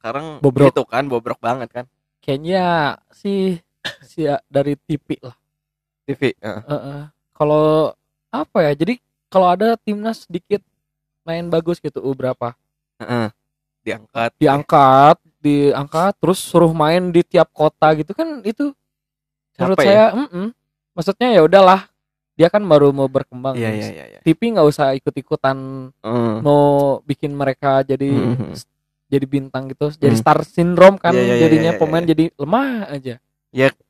sekarang 0.08 0.40
Bobrok. 0.40 0.72
gitu 0.72 0.84
kan, 0.88 1.04
bobrok 1.12 1.40
banget 1.44 1.70
kan. 1.76 1.86
Kayaknya 2.24 2.96
sih 3.12 3.60
si 4.08 4.24
dari 4.48 4.80
TV 4.80 5.20
lah. 5.20 5.36
TV. 6.08 6.32
Heeh. 6.40 6.62
Eh, 6.64 6.72
eh. 6.72 7.04
Kalau 7.36 7.92
apa 8.32 8.58
ya? 8.64 8.72
Jadi 8.72 9.04
kalau 9.28 9.52
ada 9.52 9.76
timnas 9.76 10.24
sedikit 10.24 10.64
main 11.28 11.44
bagus 11.52 11.84
gitu, 11.84 12.00
U 12.00 12.16
berapa? 12.16 12.56
Heeh. 13.04 13.28
Diangkat. 13.84 14.32
Diangkat, 14.40 15.18
diangkat, 15.44 16.14
terus 16.24 16.40
suruh 16.40 16.72
main 16.72 17.12
di 17.12 17.20
tiap 17.24 17.52
kota 17.52 17.92
gitu 18.00 18.16
kan 18.16 18.40
itu 18.48 18.72
menurut 19.60 19.80
ya? 19.80 19.84
saya, 19.84 20.06
mm-mm. 20.12 20.48
maksudnya 20.92 21.32
ya 21.32 21.42
udahlah, 21.48 21.88
dia 22.36 22.52
kan 22.52 22.60
baru 22.64 22.92
mau 22.92 23.08
berkembang. 23.08 23.56
Nih. 23.56 23.64
iya, 23.64 23.72
iya, 23.92 24.06
iya. 24.16 24.20
TV 24.24 24.40
nggak 24.56 24.68
usah 24.68 24.92
ikut-ikutan 24.96 25.56
Heeh. 26.04 26.36
mau 26.44 27.00
bikin 27.04 27.32
mereka 27.32 27.80
jadi 27.84 28.08
Mhm. 28.12 28.56
Jadi 29.08 29.26
bintang 29.26 29.68
gitu 29.68 29.90
jadi 29.92 30.12
Hmm. 30.12 30.22
star 30.22 30.40
syndrome 30.44 30.96
kan 30.96 31.12
Iya, 31.12 31.20
iya, 31.20 31.28
iya, 31.30 31.42
jadinya 31.42 31.64
iya, 31.66 31.74
iya, 31.74 31.80
pemain 31.80 32.04
iya. 32.04 32.10
jadi 32.12 32.26
lemah 32.36 32.68
aja 32.88 33.16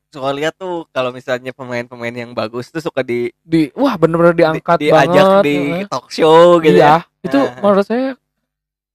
Soalnya 0.08 0.48
tuh 0.50 0.88
kalau 0.88 1.12
misalnya 1.12 1.52
pemain-pemain 1.52 2.08
yang 2.10 2.32
bagus 2.32 2.72
tuh 2.72 2.80
suka 2.80 3.04
di, 3.04 3.28
di 3.38 3.68
wah 3.76 3.92
bener-bener 3.92 4.32
di- 4.32 4.40
diangkat 4.40 4.78
diajak 4.80 5.04
banget 5.04 5.44
di 5.44 5.56
heeh. 5.60 5.84
talk 5.84 6.06
show 6.08 6.56
gitu 6.58 6.80
iya 6.80 7.04
ya. 7.04 7.20
itu 7.20 7.36
Ah. 7.36 7.60
menurut 7.60 7.84
saya 7.84 8.16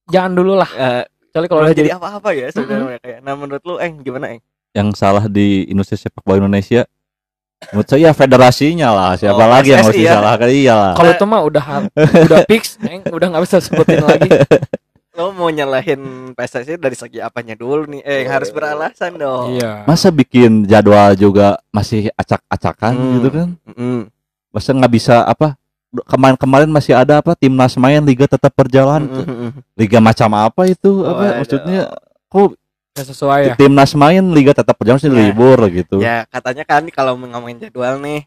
jangan 0.10 0.32
dulu 0.34 0.58
lah 0.58 0.65
Eh, 0.68 1.03
kecuali 1.30 1.46
kalau 1.46 1.62
kalau 1.62 1.70
udah 1.70 1.77
jadi 1.77 1.92
apa-apa 1.94 2.30
ya 2.34 2.48
sebenarnya 2.50 2.98
kayak. 2.98 3.20
Nah, 3.22 3.34
menurut 3.38 3.62
lu 3.62 3.75
Eng 3.77 4.01
gimana 4.01 4.25
Eng? 4.34 4.42
Yang 4.74 4.88
salah 4.96 5.25
di 5.27 5.70
industri 5.70 6.01
sepak 6.01 6.25
bola 6.25 6.42
Indonesia 6.42 6.82
menurut 7.70 7.88
saya 7.88 8.10
federasinya 8.12 8.89
lah 8.89 9.12
siapa 9.13 9.38
Oh, 9.38 9.48
lagi 9.48 9.70
yang 9.70 9.86
harus 9.86 9.96
ya? 9.96 10.18
disalahkan 10.18 10.50
iyalah 10.50 10.92
kalau 10.98 11.12
itu 11.13 11.24
mah 11.24 11.42
udah 11.46 11.63
udah 12.25 12.39
fix 12.44 12.75
Eng, 12.82 13.06
udah 13.08 13.27
nggak 13.30 13.44
bisa 13.46 13.58
sebutin 13.62 14.01
lagi 14.01 14.27
Lo 15.13 15.29
mau 15.29 15.46
nyalahin 15.48 16.01
PSSI 16.34 16.74
dari 16.75 16.93
segi 16.93 17.22
apanya 17.22 17.53
dulu 17.53 17.86
nih? 17.88 18.01
Eh, 18.01 18.25
harus 18.25 18.50
beralasan 18.50 19.13
dong. 19.13 19.53
iya 19.53 19.86
masa 19.86 20.10
bikin 20.10 20.65
jadwal 20.65 21.13
juga 21.13 21.62
masih 21.70 22.10
acak-acakan 22.13 22.93
Hmm. 22.93 23.12
gitu 23.13 23.29
kan 23.29 23.48
Mm-mm. 23.67 24.00
masa 24.50 24.70
nggak 24.72 24.89
bisa 24.91 25.22
apa 25.24 25.53
kemarin-kemarin 26.03 26.65
masih 26.67 26.93
ada 26.93 27.20
apa 27.20 27.34
timnas 27.34 27.74
main 27.75 28.01
liga 28.01 28.25
tetap 28.25 28.50
berjalan 28.51 29.05
Mm-mm. 29.05 29.50
liga 29.79 30.00
macam 30.00 30.34
apa 30.34 30.65
itu 30.65 30.91
apa 31.03 31.22
Waduh. 31.22 31.38
maksudnya 31.38 31.82
kok 32.25 32.58
sesuai 32.96 33.41
ya 33.43 33.55
timnas 33.55 33.93
main 33.93 34.25
liga 34.27 34.50
tetap 34.51 34.74
berjalan 34.74 34.98
sih 34.98 35.08
Ya. 35.08 35.17
libur 35.20 35.58
gitu 35.67 35.98
Ya, 36.00 36.25
katanya 36.27 36.62
kan 36.63 36.82
kalau 36.89 37.13
ngomongin 37.15 37.58
jadwal 37.60 37.98
nih 37.98 38.25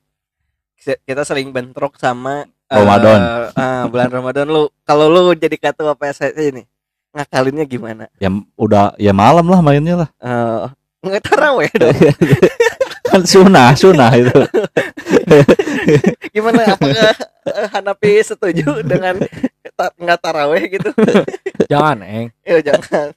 kita 1.03 1.23
sering 1.23 1.51
bentrok 1.51 1.99
sama 1.99 2.47
Ramadan. 2.67 3.47
eh, 3.49 3.83
bulan 3.87 4.07
Ramadan 4.09 4.47
lu. 4.47 4.67
Kalau 4.83 5.07
lu 5.07 5.31
jadi 5.33 5.55
ketua 5.57 5.95
PSSI 5.95 6.51
nih, 6.53 6.67
ngakalinnya 7.17 7.65
gimana? 7.65 8.05
ya 8.17 8.29
udah 8.55 8.93
ya 8.97 9.11
malam 9.11 9.45
lah 9.45 9.59
mainnya 9.59 9.97
lah 9.99 10.09
Eh, 10.19 10.67
nggak 11.03 11.23
taraweh 11.25 11.71
dong. 11.81 11.97
kan 13.07 13.23
sunah 13.23 13.73
sunah 13.73 14.11
itu 14.13 14.37
Gimana 16.29 16.61
apakah 16.69 17.13
eh, 17.47 17.67
Hanapi 17.71 18.21
setuju 18.21 18.83
dengan 18.83 19.17
ta- 19.73 19.95
nggak 19.95 20.21
taraweh 20.21 20.63
gitu? 20.69 20.91
jangan 21.67 22.03
Eng 22.03 22.29
Ya 22.45 22.59
jangan. 22.61 23.15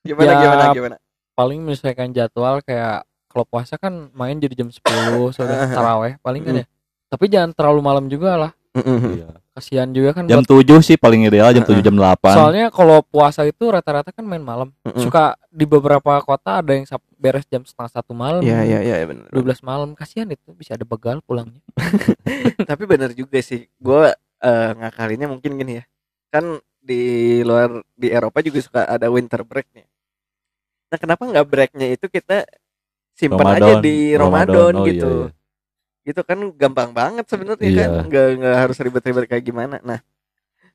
Gimana 0.00 0.26
Ya, 0.26 0.36
gimana 0.40 0.64
gimana? 0.72 0.96
paling 1.32 1.60
menyesuaikan 1.60 2.10
jadwal 2.10 2.58
kayak 2.60 3.04
kalau 3.28 3.44
puasa 3.44 3.76
kan 3.76 4.10
main 4.10 4.34
jadi 4.36 4.56
jam 4.56 4.68
10 4.68 4.82
sudah 5.30 5.54
taraweh 5.76 6.18
paling 6.18 6.42
kan 6.42 6.54
ya 6.56 6.66
tapi 7.06 7.24
jangan 7.26 7.52
terlalu 7.52 7.80
malam 7.80 8.04
juga 8.06 8.36
lah. 8.38 8.52
Iya. 8.74 9.28
Kasihan 9.58 9.88
juga 9.88 10.14
kan 10.14 10.24
Jam 10.24 10.40
buat- 10.40 10.62
7 10.62 10.78
sih 10.80 10.94
paling 10.94 11.26
ideal 11.26 11.50
jam 11.50 11.62
7 11.62 11.78
jam 11.80 11.92
8. 11.92 12.14
soalnya 12.32 12.66
kalau 12.70 13.02
puasa 13.02 13.42
itu 13.42 13.66
rata-rata 13.66 14.08
kan 14.08 14.22
main 14.22 14.40
malam 14.40 14.70
Mm-mm. 14.80 15.02
suka 15.02 15.34
di 15.48 15.64
beberapa 15.64 16.14
kota 16.20 16.62
ada 16.62 16.72
yang 16.72 16.86
beres 17.14 17.42
jam 17.44 17.60
setengah 17.60 17.90
satu 17.90 18.14
malam 18.14 18.40
Iya 18.40 18.62
iya 18.62 18.78
iya 18.80 19.02
benar. 19.02 19.26
12 19.28 19.58
malam 19.60 19.92
kasihan 19.92 20.26
itu 20.26 20.54
bisa 20.54 20.72
ada 20.72 20.86
begal 20.86 21.18
pulangnya 21.20 21.58
Tapi 22.70 22.82
benar 22.84 23.10
juga 23.12 23.38
sih. 23.40 23.66
Gue 23.76 24.08
eh, 24.38 24.70
ngakalinnya 24.72 25.26
mungkin 25.26 25.56
gini 25.56 25.72
ya. 25.76 25.84
Kan 26.28 26.60
di 26.78 27.02
luar 27.42 27.68
di 27.92 28.08
Eropa 28.08 28.38
juga 28.38 28.58
suka 28.60 28.80
ada 28.86 29.08
winter 29.08 29.42
break 29.42 29.66
nih. 29.72 29.86
Nah 30.88 30.96
kenapa 30.96 31.22
nggak 31.22 31.44
breaknya 31.44 31.86
itu 31.90 32.06
kita 32.06 32.46
simpan 33.12 33.58
aja 33.58 33.72
di 33.78 34.14
Ramadan. 34.14 34.46
Ramadan, 34.54 34.72
Oh, 34.74 34.78
iya, 34.78 34.88
gitu. 34.88 35.10
iya. 35.10 35.28
Gitu 36.08 36.20
kan 36.24 36.38
gampang 36.56 36.90
banget 36.90 37.28
sebenarnya 37.28 37.60
Iya. 37.62 37.76
kan. 37.76 37.90
Nggak 38.08 38.26
nggak 38.40 38.56
harus 38.56 38.76
ribet-ribet 38.80 39.24
kayak 39.28 39.44
gimana. 39.44 39.76
Nah 39.84 40.00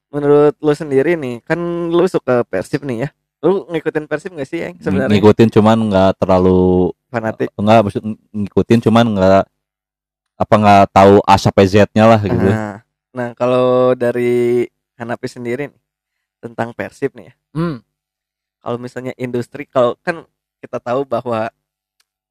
menurut 0.08 0.54
lu 0.62 0.74
sendiri 0.74 1.18
nih 1.18 1.42
kan 1.42 1.58
lu 1.90 2.06
suka 2.06 2.46
Persib 2.46 2.86
nih 2.86 2.98
ya. 3.04 3.10
Lu 3.42 3.66
ngikutin 3.68 4.06
Persib 4.06 4.32
gak 4.32 4.46
sih 4.46 4.60
yang 4.62 4.74
Ng- 4.78 4.84
sebenarnya 4.86 5.12
ngikutin 5.12 5.50
cuman 5.52 5.78
nggak 5.90 6.12
terlalu 6.16 6.94
fanatik? 7.10 7.50
enggak 7.54 7.82
maksud 7.82 8.02
ng- 8.02 8.22
ngikutin 8.32 8.80
cuman 8.82 9.06
nggak 9.10 9.44
apa 10.34 10.54
nggak 10.56 10.84
tahu 10.92 11.14
A 11.24 11.36
sampai 11.36 11.66
Z-nya 11.66 12.06
lah 12.06 12.22
gitu. 12.22 12.40
Nah, 12.40 12.82
nah 13.10 13.28
kalau 13.34 13.92
dari 13.94 14.64
Hanapi 14.94 15.28
sendiri 15.28 15.68
nih 15.68 15.82
tentang 16.40 16.72
Persib 16.72 17.12
nih 17.14 17.30
ya. 17.30 17.36
hmm 17.54 17.78
kalau 18.60 18.78
misalnya 18.80 19.12
industri 19.16 19.66
kalau 19.66 20.00
kan 20.00 20.24
kita 20.58 20.80
tahu 20.80 21.04
bahwa 21.04 21.52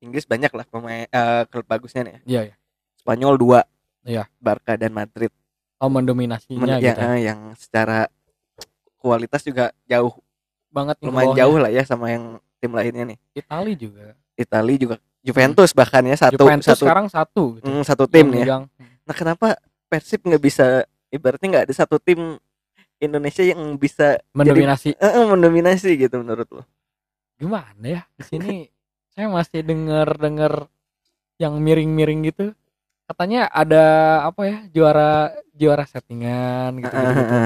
Inggris 0.01 0.25
banyak 0.25 0.49
lah 0.49 0.65
pemain 0.65 1.05
eh, 1.05 1.43
klub 1.47 1.63
bagusnya 1.63 2.03
nih 2.03 2.13
ya. 2.13 2.21
iya 2.25 2.41
ya 2.49 2.55
Spanyol 3.03 3.35
dua. 3.35 3.61
Iya. 4.07 4.31
Barca 4.39 4.79
dan 4.79 4.95
Madrid. 4.95 5.35
Oh 5.83 5.91
Men- 5.91 6.07
mendominasinya 6.07 6.79
yang, 6.79 6.95
gitu 6.95 7.03
eh, 7.03 7.19
yang 7.27 7.41
secara 7.59 8.07
kualitas 9.03 9.43
juga 9.43 9.75
jauh. 9.91 10.15
Banget 10.71 11.03
lumayan 11.03 11.35
jauh 11.35 11.59
lah 11.59 11.71
ya 11.75 11.83
sama 11.83 12.15
yang 12.15 12.39
tim 12.63 12.71
lainnya 12.71 13.05
nih. 13.15 13.19
Itali 13.35 13.75
juga. 13.75 14.15
Italia 14.39 14.77
juga. 14.79 14.97
Juventus 15.23 15.71
bahkan 15.71 16.03
ya 16.03 16.19
satu 16.19 16.35
Juventus 16.35 16.75
satu 16.75 16.83
sekarang 16.87 17.07
satu 17.07 17.43
gitu. 17.59 17.67
Mm, 17.67 17.83
satu 17.87 18.05
tim 18.11 18.27
Yang 18.27 18.35
nih 18.35 18.43
ya. 18.47 18.57
Nah 19.07 19.15
kenapa 19.15 19.47
Persib 19.87 20.23
nggak 20.25 20.43
bisa 20.43 20.83
ibaratnya 21.13 21.47
nggak 21.47 21.65
ada 21.71 21.75
satu 21.75 21.99
tim 22.03 22.39
Indonesia 23.03 23.43
yang 23.43 23.59
bisa 23.79 24.19
mendominasi. 24.35 24.95
Eh, 24.95 25.13
eh, 25.19 25.27
mendominasi 25.27 25.91
gitu 25.99 26.23
menurut 26.23 26.47
lo? 26.51 26.63
gimana 27.43 27.83
ya? 27.83 28.03
Di 28.15 28.23
sini 28.23 28.71
saya 29.15 29.27
masih 29.27 29.67
dengar 29.67 30.15
dengar 30.15 30.71
yang 31.43 31.59
miring-miring 31.59 32.31
gitu 32.31 32.55
katanya 33.13 33.47
ada 33.53 33.85
apa 34.25 34.41
ya 34.49 34.59
juara 34.73 35.37
juara 35.53 35.85
settingan 35.85 36.81
gitu, 36.81 36.89
gitu, 36.97 37.13
gitu. 37.13 37.37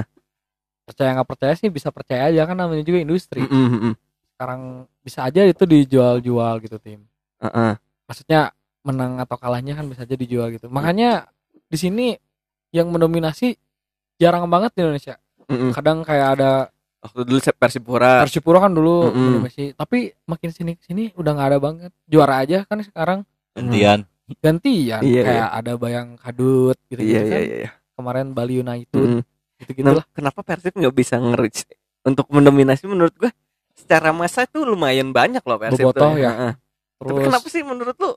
percaya 0.87 1.11
nggak 1.19 1.29
percaya 1.29 1.53
sih 1.59 1.67
bisa 1.67 1.91
percaya 1.91 2.31
aja 2.31 2.47
kan 2.47 2.55
namanya 2.55 2.87
juga 2.87 3.03
industri. 3.03 3.43
Sekarang 4.39 4.87
bisa 5.03 5.27
aja 5.27 5.43
itu 5.43 5.67
dijual-jual 5.67 6.55
gitu 6.63 6.79
tim. 6.79 7.03
Maksudnya 8.07 8.55
menang 8.87 9.19
atau 9.19 9.35
kalahnya 9.35 9.75
kan 9.75 9.91
bisa 9.91 10.07
aja 10.07 10.15
dijual 10.15 10.55
gitu. 10.55 10.71
Makanya 10.71 11.27
di 11.67 11.75
sini 11.75 12.07
yang 12.71 12.95
mendominasi 12.95 13.59
jarang 14.23 14.47
banget 14.47 14.79
di 14.79 14.81
Indonesia. 14.87 15.19
Kadang 15.75 16.07
kayak 16.07 16.29
ada 16.39 16.53
Waktu 17.07 17.23
dulu 17.23 17.39
Persipura. 17.39 18.13
Persipura 18.27 18.59
kan 18.59 18.75
dulu 18.75 19.11
Mm-mm. 19.11 19.15
mendominasi. 19.15 19.79
Tapi 19.79 20.11
makin 20.27 20.51
sini 20.51 20.73
sini 20.83 21.15
udah 21.15 21.31
nggak 21.39 21.49
ada 21.55 21.59
banget. 21.63 21.91
Juara 22.07 22.43
aja 22.43 22.67
kan 22.67 22.83
sekarang. 22.83 23.23
Gantian. 23.55 24.07
Gantian 24.39 25.01
Iya, 25.01 25.23
kayak 25.23 25.49
ada 25.55 25.73
bayang 25.77 26.09
kadut 26.17 26.75
gitu, 26.87 26.99
iya 26.99 27.21
kan 27.23 27.41
iya 27.41 27.57
iya. 27.63 27.71
kemarin 27.95 28.35
Bali 28.35 28.59
United 28.59 28.91
Mm. 28.99 29.21
gitu 29.57 29.71
gitu 29.73 29.87
Nah, 29.87 30.05
kenapa 30.11 30.41
Persib 30.43 30.75
nggak 30.75 30.93
bisa 30.93 31.15
nge-reach 31.17 31.65
untuk 32.03 32.27
mendominasi 32.29 32.85
menurut 32.85 33.15
gua 33.15 33.31
secara 33.73 34.11
masa 34.11 34.45
itu 34.45 34.63
lumayan 34.63 35.11
banyak 35.11 35.41
loh 35.41 35.57
Persib 35.57 35.87
Bobotoh 35.87 36.13
tuh. 36.13 36.19
ya. 36.19 36.31
Heeh. 36.33 36.53
Tapi 36.97 37.07
terus 37.07 37.25
kenapa 37.25 37.47
sih 37.47 37.63
menurut 37.63 37.97
lu 37.97 38.13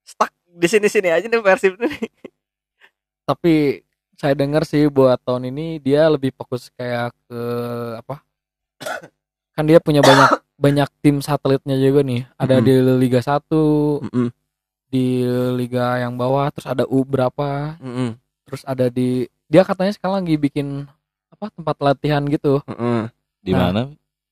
stuck 0.00 0.30
di 0.46 0.66
sini-sini 0.66 1.08
aja 1.08 1.26
nih 1.26 1.38
Persib 1.38 1.74
nih? 1.76 1.90
tapi 3.28 3.84
saya 4.16 4.34
dengar 4.34 4.64
sih 4.64 4.84
buat 4.86 5.16
tahun 5.20 5.48
ini 5.48 5.78
dia 5.78 6.04
lebih 6.06 6.32
fokus 6.34 6.68
kayak 6.74 7.12
ke 7.24 7.40
apa 7.96 8.20
kan 9.50 9.64
dia 9.64 9.78
punya 9.78 10.00
banyak 10.00 10.28
banyak 10.56 10.88
tim 11.00 11.20
satelitnya 11.20 11.76
juga 11.76 12.00
nih 12.00 12.26
ada 12.34 12.58
Mm-mm. 12.58 12.66
di 12.66 12.72
Liga 12.98 13.20
1 13.20 13.48
di 14.90 15.22
Liga 15.54 15.96
yang 15.98 16.14
bawah 16.14 16.50
terus 16.50 16.66
ada 16.66 16.84
U 16.84 17.00
berapa 17.02 17.78
Mm-mm. 17.78 18.18
terus 18.44 18.62
ada 18.64 18.86
di 18.86 19.24
dia 19.46 19.62
katanya 19.62 19.94
sekarang 19.94 20.22
lagi 20.22 20.34
bikin 20.34 20.84
apa 21.30 21.48
tempat 21.48 21.76
latihan 21.78 22.22
gitu 22.26 22.58
Mm-mm. 22.66 23.06
Di 23.40 23.50
Nah. 23.50 23.70
mana? 23.70 23.82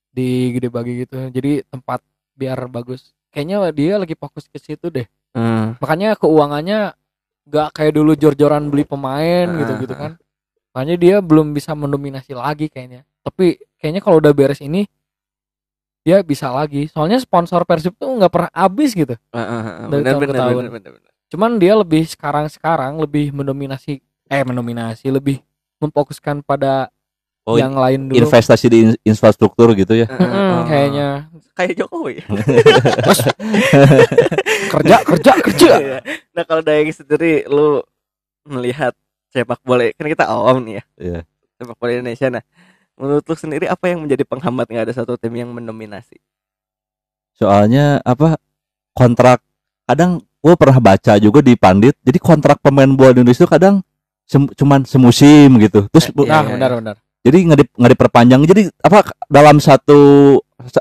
di 0.08 0.50
gede 0.50 0.68
bagi 0.68 1.06
gitu 1.06 1.30
jadi 1.30 1.62
tempat 1.64 2.02
biar 2.34 2.66
bagus 2.66 3.14
kayaknya 3.30 3.70
dia 3.70 3.96
lagi 3.96 4.12
fokus 4.12 4.46
ke 4.46 4.58
situ 4.58 4.90
deh 4.90 5.06
Mm. 5.30 5.76
makanya 5.78 6.16
keuangannya 6.16 6.96
nggak 7.44 7.68
kayak 7.70 7.92
dulu 7.94 8.12
jor-joran 8.12 8.66
beli 8.66 8.82
pemain 8.82 9.46
gitu 9.54 9.72
gitu 9.78 9.94
kan 9.94 10.16
makanya 10.72 10.96
dia 10.96 11.16
belum 11.20 11.52
bisa 11.52 11.72
mendominasi 11.72 12.32
lagi 12.32 12.66
kayaknya 12.66 13.04
tapi 13.20 13.60
kayaknya 13.76 14.00
kalau 14.00 14.18
udah 14.18 14.32
beres 14.32 14.58
ini 14.58 14.88
dia 16.08 16.22
bisa 16.22 16.48
lagi 16.48 16.88
soalnya 16.88 17.18
sponsor 17.18 17.62
Persib 17.62 17.92
tuh 17.94 18.08
nggak 18.08 18.28
pernah 18.28 18.50
habis 18.50 18.92
gitu 18.92 19.14
Ah, 19.28 19.38
ah, 19.38 19.60
ah. 19.60 19.74
Dari 19.86 20.00
Benar 20.00 20.08
tahun 20.08 20.18
ke 20.18 20.26
benar 20.26 20.40
tahun. 20.40 20.58
benar 20.58 20.72
benar. 20.72 20.92
benar. 20.96 21.10
cuman 21.28 21.50
dia 21.54 21.74
lebih 21.74 22.02
sekarang 22.02 22.44
sekarang 22.48 22.96
lebih 22.96 23.30
mendominasi 23.30 24.00
eh 24.26 24.42
mendominasi 24.42 25.06
lebih 25.08 25.38
memfokuskan 25.76 26.40
pada 26.40 26.88
Oh, 27.44 27.56
yang 27.56 27.72
lain 27.72 28.08
dulu 28.08 28.18
investasi 28.18 28.66
di 28.66 28.76
in- 28.82 28.98
infrastruktur 29.06 29.70
gitu 29.72 29.94
ya. 29.94 30.04
Mm-mm, 30.04 30.20
ah, 30.20 30.28
ah. 30.28 30.60
kayaknya 30.68 31.08
kayak 31.54 31.72
Jokowi. 31.76 32.20
kerja 34.68 34.96
kerja 35.00 35.32
kerja 35.40 35.70
Iya. 35.78 35.98
nah 36.30 36.42
kalau 36.44 36.60
dari 36.60 36.90
sendiri 36.90 37.44
lu 37.46 37.80
melihat 38.44 38.92
sepak 39.28 39.60
bola 39.62 39.84
kan 39.92 40.06
kita 40.06 40.24
awam 40.24 40.60
nih 40.60 40.74
ya. 40.74 40.82
Iya. 40.98 41.20
Sepak 41.56 41.76
bola 41.76 41.90
Indonesia 41.94 42.26
nah. 42.30 42.42
Menurut 42.98 43.24
lu 43.24 43.34
sendiri 43.38 43.70
apa 43.70 43.86
yang 43.86 44.02
menjadi 44.02 44.26
penghambat 44.26 44.66
nggak 44.68 44.84
ada 44.90 44.94
satu 44.94 45.14
tim 45.14 45.30
yang 45.32 45.54
mendominasi? 45.54 46.18
Soalnya 47.38 48.02
apa 48.02 48.36
kontrak 48.92 49.38
kadang 49.86 50.18
gue 50.42 50.54
pernah 50.58 50.78
baca 50.82 51.14
juga 51.16 51.38
di 51.38 51.54
Pandit. 51.54 51.94
Jadi 52.02 52.18
kontrak 52.18 52.58
pemain 52.58 52.90
bola 52.90 53.14
di 53.14 53.22
Indonesia 53.22 53.46
tuh 53.46 53.52
kadang 53.54 53.74
sem- 54.26 54.50
cuman 54.52 54.82
semusim 54.82 55.54
gitu. 55.62 55.86
Terus 55.94 56.10
bu- 56.10 56.26
Iya, 56.26 56.32
nah 56.34 56.42
iya, 56.42 56.50
benar 56.58 56.70
iya. 56.74 56.78
benar 56.82 56.96
jadi 57.18 57.38
nggak 57.44 57.58
di- 57.60 57.72
nggak 57.76 57.92
diperpanjang. 57.98 58.40
Jadi 58.46 58.62
apa 58.80 58.98
dalam 59.28 59.56
satu 59.58 59.98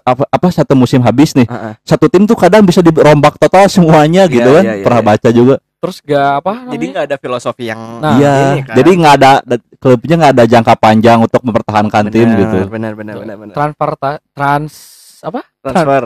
apa, 0.06 0.24
apa 0.26 0.48
satu 0.50 0.74
musim 0.74 1.02
habis 1.06 1.38
nih 1.38 1.46
Ah, 1.46 1.70
ah. 1.70 1.74
satu 1.86 2.10
tim 2.10 2.26
tuh 2.26 2.34
kadang 2.34 2.66
bisa 2.66 2.82
dirombak 2.82 3.38
total 3.38 3.70
semuanya 3.70 4.26
Iya, 4.26 4.34
gitu 4.34 4.50
kan 4.58 4.64
iya, 4.66 4.74
iya, 4.82 4.86
pernah 4.86 5.02
iya. 5.06 5.10
baca 5.14 5.30
juga 5.30 5.56
terus 5.78 6.02
gak 6.02 6.42
apa 6.42 6.54
Jadi 6.70 6.86
nggak 6.90 7.06
ada 7.06 7.18
filosofi 7.18 7.64
yang 7.66 7.82
Nah, 7.98 8.18
iya 8.18 8.34
kan. 8.62 8.76
jadi 8.76 8.92
nggak 8.94 9.14
ada 9.16 9.32
da- 9.42 9.66
klubnya 9.78 10.16
nggak 10.18 10.34
ada 10.34 10.46
jangka 10.46 10.74
panjang 10.76 11.18
untuk 11.20 11.42
mempertahankan 11.42 12.04
tim 12.08 12.26
Benar, 12.26 12.40
gitu 12.40 12.58
Benar 12.68 12.94
benar 12.94 13.16
benar 13.16 13.36
benar. 13.38 13.54
transfer 13.54 13.90
trans 14.32 14.74
apa 15.20 15.42
Transfer. 15.60 16.04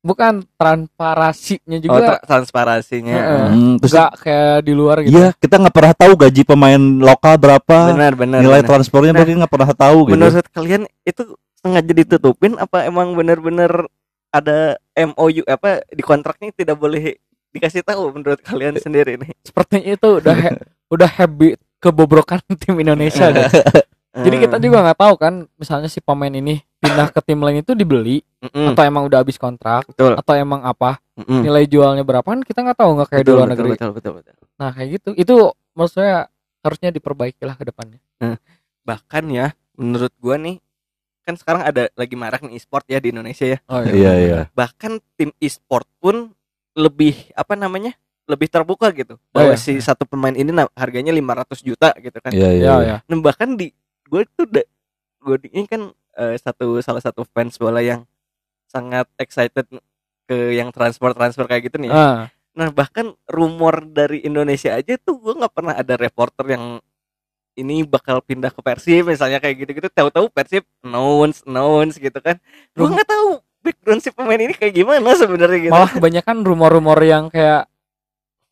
bukan 0.00 0.34
transparasinya 0.54 1.76
Oh, 1.76 1.82
juga 1.82 2.00
tra- 2.06 2.22
transparasinya. 2.26 3.16
Hmm, 3.48 3.80
terus 3.80 3.92
nggak 3.92 4.12
kayak 4.18 4.56
di 4.60 4.72
luar 4.72 4.96
gitu 5.00 5.10
iya 5.10 5.32
kita 5.32 5.56
nggak 5.56 5.72
pernah 5.72 5.94
tahu 5.94 6.12
gaji 6.18 6.42
pemain 6.42 6.80
lokal 7.00 7.34
berapa 7.34 7.76
Benar 7.90 8.12
benar. 8.14 8.38
nilai 8.38 8.60
benar. 8.60 8.68
transfernya 8.68 9.10
Nah, 9.10 9.18
mungkin 9.18 9.36
nggak 9.40 9.52
pernah 9.52 9.70
tahu 9.70 9.98
gitu 10.04 10.14
Menurut 10.14 10.46
kalian 10.50 10.82
itu 11.02 11.22
sengaja 11.56 11.92
ditutupin 11.94 12.52
apa 12.56 12.84
emang 12.84 13.12
benar-benar 13.12 13.88
ada 14.28 14.76
MOU 14.94 15.40
apa 15.46 15.80
di 15.88 16.02
kontraknya 16.02 16.52
tidak 16.52 16.76
boleh 16.76 17.16
dikasih 17.54 17.80
tahu 17.80 18.10
menurut 18.10 18.42
kalian 18.42 18.74
sendiri 18.76 19.14
nih? 19.14 19.30
sepertinya 19.40 19.86
itu 19.88 20.08
udah 20.18 20.34
he- 20.34 20.58
udah 20.94 21.08
habit 21.08 21.56
kebobrokan 21.78 22.42
tim 22.60 22.74
Indonesia 22.76 23.30
deh. 23.30 23.46
jadi 24.24 24.36
kita 24.40 24.56
juga 24.58 24.78
nggak 24.80 24.98
tahu 25.00 25.14
kan 25.16 25.34
misalnya 25.54 25.86
si 25.86 25.98
pemain 25.98 26.30
ini 26.30 26.62
pindah 26.78 27.10
ke 27.10 27.18
tim 27.20 27.34
lain 27.36 27.60
itu 27.60 27.74
dibeli 27.74 28.22
Mm-mm. 28.38 28.70
atau 28.70 28.82
emang 28.82 29.02
udah 29.04 29.18
habis 29.18 29.34
kontrak 29.34 29.82
betul. 29.86 30.14
atau 30.14 30.32
emang 30.32 30.62
apa 30.62 31.02
Mm-mm. 31.14 31.42
nilai 31.42 31.66
jualnya 31.66 32.02
berapa 32.02 32.22
kan 32.24 32.38
kita 32.40 32.62
nggak 32.62 32.78
tahu 32.78 32.90
nggak 32.94 33.08
kayak 33.10 33.20
di 33.20 33.26
Betul, 33.26 33.34
luar 33.34 33.42
betul, 33.44 33.54
negeri 33.56 33.70
betul 33.72 33.90
betul 33.90 34.12
betul. 34.14 34.34
nah 34.54 34.70
kayak 34.70 34.88
gitu 34.92 35.08
itu 35.14 35.34
menurut 35.72 35.90
saya 35.90 36.30
harusnya 36.60 36.88
diperbaiki 36.90 37.42
lah 37.42 37.54
ke 37.54 37.64
depannya 37.64 37.98
Bahkan 38.82 39.24
ya 39.28 39.50
menurut 39.74 40.14
gua 40.16 40.38
nih 40.38 40.62
kan 41.24 41.34
sekarang 41.34 41.64
ada 41.64 41.90
lagi 41.90 42.14
marak 42.14 42.44
nih 42.44 42.54
e-sport 42.54 42.84
ya 42.86 43.00
di 43.00 43.10
Indonesia 43.10 43.48
ya. 43.48 43.58
oh 43.66 43.82
iya 43.82 44.12
iya 44.14 44.40
Bahkan 44.52 45.02
tim 45.16 45.34
e-sport 45.38 45.88
pun 45.96 46.30
lebih 46.74 47.32
apa 47.34 47.54
namanya? 47.54 47.94
lebih 48.24 48.48
terbuka 48.48 48.88
gitu. 48.96 49.20
Bahwa 49.30 49.52
iya. 49.52 49.60
si 49.60 49.76
satu 49.84 50.08
pemain 50.08 50.32
ini 50.32 50.48
harganya 50.72 51.12
500 51.12 51.60
juta 51.60 51.92
gitu 52.00 52.18
kan. 52.24 52.32
iya 52.32 52.50
iya 52.56 52.64
ya 52.64 52.74
iya. 52.80 52.96
ya 53.04 53.08
Nah, 53.08 53.18
bahkan 53.20 53.52
di 53.56 53.68
gue 54.08 54.24
tuh 54.36 54.48
udah 54.48 54.64
gue 55.24 55.36
ini 55.52 55.68
kan 55.68 55.92
eh, 56.16 56.36
satu 56.40 56.80
salah 56.80 57.04
satu 57.04 57.24
fans 57.32 57.56
bola 57.60 57.84
yang 57.84 58.04
sangat 58.68 59.08
excited 59.20 59.68
ke 60.24 60.56
yang 60.56 60.72
transfer 60.72 61.12
transfer 61.12 61.44
kayak 61.44 61.68
gitu 61.68 61.76
nih. 61.84 61.92
ya. 61.92 61.96
Ah, 61.96 62.18
Nah 62.54 62.68
bahkan 62.72 63.12
rumor 63.28 63.82
dari 63.84 64.22
Indonesia 64.24 64.72
aja 64.72 64.96
tuh 64.96 65.20
gue 65.20 65.34
nggak 65.36 65.52
pernah 65.52 65.74
ada 65.76 65.94
reporter 65.98 66.46
yang 66.48 66.80
ini 67.54 67.86
bakal 67.86 68.18
pindah 68.18 68.50
ke 68.50 68.60
Persib 68.64 69.06
misalnya 69.06 69.38
kayak 69.38 69.62
gitu-gitu. 69.62 69.88
Tahu-tahu 69.92 70.32
Persib 70.32 70.64
announce 70.80 71.44
announce 71.44 72.00
gitu 72.00 72.18
kan. 72.18 72.40
Gue 72.72 72.88
nggak 72.88 73.06
tahu 73.06 73.42
background 73.64 74.04
si 74.04 74.12
pemain 74.12 74.36
ini 74.36 74.52
kayak 74.52 74.76
gimana 74.76 75.16
sebenarnya 75.16 75.58
gitu. 75.64 75.72
malah 75.72 75.88
kebanyakan 75.88 76.44
rumor-rumor 76.44 77.00
yang 77.00 77.32
kayak 77.32 77.64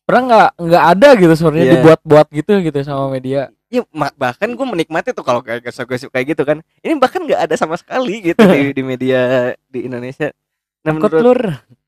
pernah 0.03 0.21
nggak 0.27 0.49
nggak 0.59 0.83
ada 0.97 1.09
gitu 1.15 1.33
sebenarnya 1.37 1.65
Iya. 1.69 1.73
dibuat-buat 1.79 2.27
gitu 2.33 2.51
gitu 2.59 2.77
sama 2.83 3.07
media. 3.13 3.53
Ya 3.71 3.81
bahkan 4.17 4.51
gue 4.53 4.65
menikmati 4.67 5.15
tuh 5.15 5.23
kalau 5.23 5.39
kayak 5.39 5.63
gosip-gosip 5.63 6.11
kayak 6.11 6.35
gitu 6.35 6.43
kan. 6.43 6.59
Ini 6.83 6.99
bahkan 6.99 7.23
nggak 7.23 7.39
ada 7.49 7.55
sama 7.55 7.79
sekali 7.79 8.19
gitu 8.19 8.43
di, 8.43 8.75
di 8.75 8.83
media 8.83 9.53
di 9.71 9.87
Indonesia. 9.87 10.33
Nah 10.83 10.91
menurut 10.91 11.21
lur. 11.23 11.39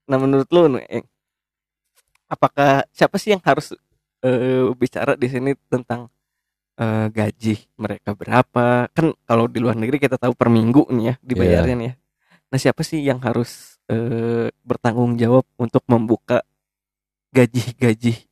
Nah 0.08 0.18
menurut 0.22 0.48
lu 0.54 0.80
Eng, 0.86 1.04
apakah 2.26 2.86
siapa 2.90 3.20
sih 3.20 3.36
yang 3.36 3.44
harus 3.44 3.76
eh, 4.24 4.66
bicara 4.74 5.14
di 5.20 5.28
sini 5.28 5.52
tentang 5.68 6.08
eh, 6.80 7.08
gaji 7.12 7.56
mereka 7.76 8.16
berapa? 8.16 8.88
Kan 8.96 9.12
kalau 9.28 9.46
di 9.52 9.60
luar 9.60 9.76
negeri 9.76 10.00
kita 10.00 10.16
tahu 10.16 10.34
per 10.34 10.48
minggu 10.50 10.88
nih 10.90 11.06
ya 11.12 11.16
dibayarnya 11.22 11.76
nih 11.76 11.88
ya. 11.92 11.94
Nah 12.56 12.60
siapa 12.64 12.88
sih 12.88 13.04
yang 13.04 13.20
harus 13.20 13.76
eh, 13.92 14.48
bertanggung 14.64 15.20
jawab 15.20 15.44
untuk 15.60 15.84
membuka 15.92 16.40
gaji-gaji 17.36 18.24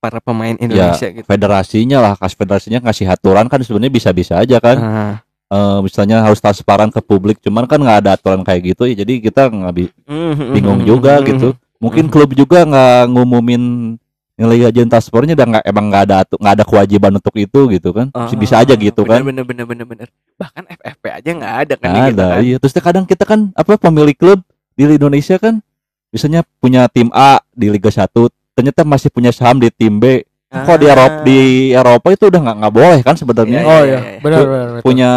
para 0.00 0.24
pemain 0.24 0.56
Indonesia 0.56 1.12
gitu? 1.12 1.28
federasinya 1.28 2.00
lah 2.00 2.12
kas 2.16 2.32
federasinya 2.32 2.80
ngasih 2.80 3.12
aturan 3.12 3.44
kan 3.44 3.60
sebenarnya 3.60 3.92
bisa-bisa 3.92 4.40
aja 4.40 4.56
kan. 4.56 4.76
Ah, 4.80 5.14
Eh, 5.48 5.78
misalnya 5.84 6.20
harus 6.24 6.40
transparan 6.44 6.88
ke 6.92 7.00
publik 7.04 7.40
cuman 7.44 7.64
kan 7.68 7.76
nggak 7.80 8.04
ada 8.04 8.10
aturan 8.16 8.40
kayak 8.44 8.72
gitu 8.72 8.88
ya 8.88 9.04
jadi 9.04 9.12
kita 9.16 9.48
nggak 9.52 9.72
bi- 9.76 9.92
mm, 10.04 10.52
bingung 10.52 10.80
mm, 10.80 10.88
juga 10.88 11.20
gitu. 11.24 11.56
mungkin 11.80 12.08
klub 12.08 12.32
juga 12.36 12.68
nggak 12.68 13.08
ngumumin 13.12 13.96
nilai 14.38 14.56
gaji 14.64 14.86
transfernya 14.86 15.34
dan 15.34 15.50
nggak 15.50 15.64
emang 15.64 15.84
nggak 15.90 16.02
ada 16.06 16.16
nggak 16.24 16.54
ada 16.54 16.64
kewajiban 16.64 17.12
untuk 17.12 17.34
itu 17.34 17.60
gitu 17.68 17.90
kan 17.90 18.06
Ah, 18.10 18.30
bisa 18.32 18.54
aja 18.56 18.72
gitu 18.72 19.02
kan 19.02 19.18
Bener 19.20 19.42
bener 19.42 19.66
bener 19.66 19.82
bener. 19.84 20.08
Bahkan 20.34 20.62
FFP 20.72 21.04
aja 21.10 21.30
nggak 21.34 21.54
ada 21.58 21.74
kan 21.74 21.84
Nggak 21.84 21.98
di 21.98 22.08
kita 22.08 22.14
ada 22.16 22.26
kan. 22.30 22.40
iya 22.40 22.56
terus 22.56 22.72
kadang 22.72 23.04
kita 23.04 23.24
kan 23.24 23.40
apa 23.52 23.74
pemilik 23.76 24.14
klub 24.14 24.38
di 24.72 24.86
Indonesia 24.86 25.36
kan 25.36 25.58
misalnya 26.08 26.46
punya 26.56 26.86
tim 26.86 27.10
A 27.10 27.42
di 27.50 27.66
Liga 27.66 27.90
1 27.90 28.06
ternyata 28.54 28.80
masih 28.82 29.10
punya 29.10 29.28
saham 29.28 29.58
di 29.58 29.68
tim 29.68 29.98
B 29.98 30.22
kok 30.48 30.80
di 30.80 30.86
Eropa 30.86 31.20
di 31.20 31.38
Eropa 31.70 32.08
itu 32.08 32.24
udah 32.24 32.40
nggak 32.40 32.56
nggak 32.56 32.72
boleh 32.72 33.00
kan 33.02 33.12
sebenarnya 33.12 33.60
Iya, 33.60 33.68
Oh 33.68 33.82
iya, 33.82 33.84
iya, 33.84 33.98
iya. 34.08 34.18
benar 34.18 34.38
benar. 34.40 34.66
betul. 34.70 34.80
punya 34.80 35.10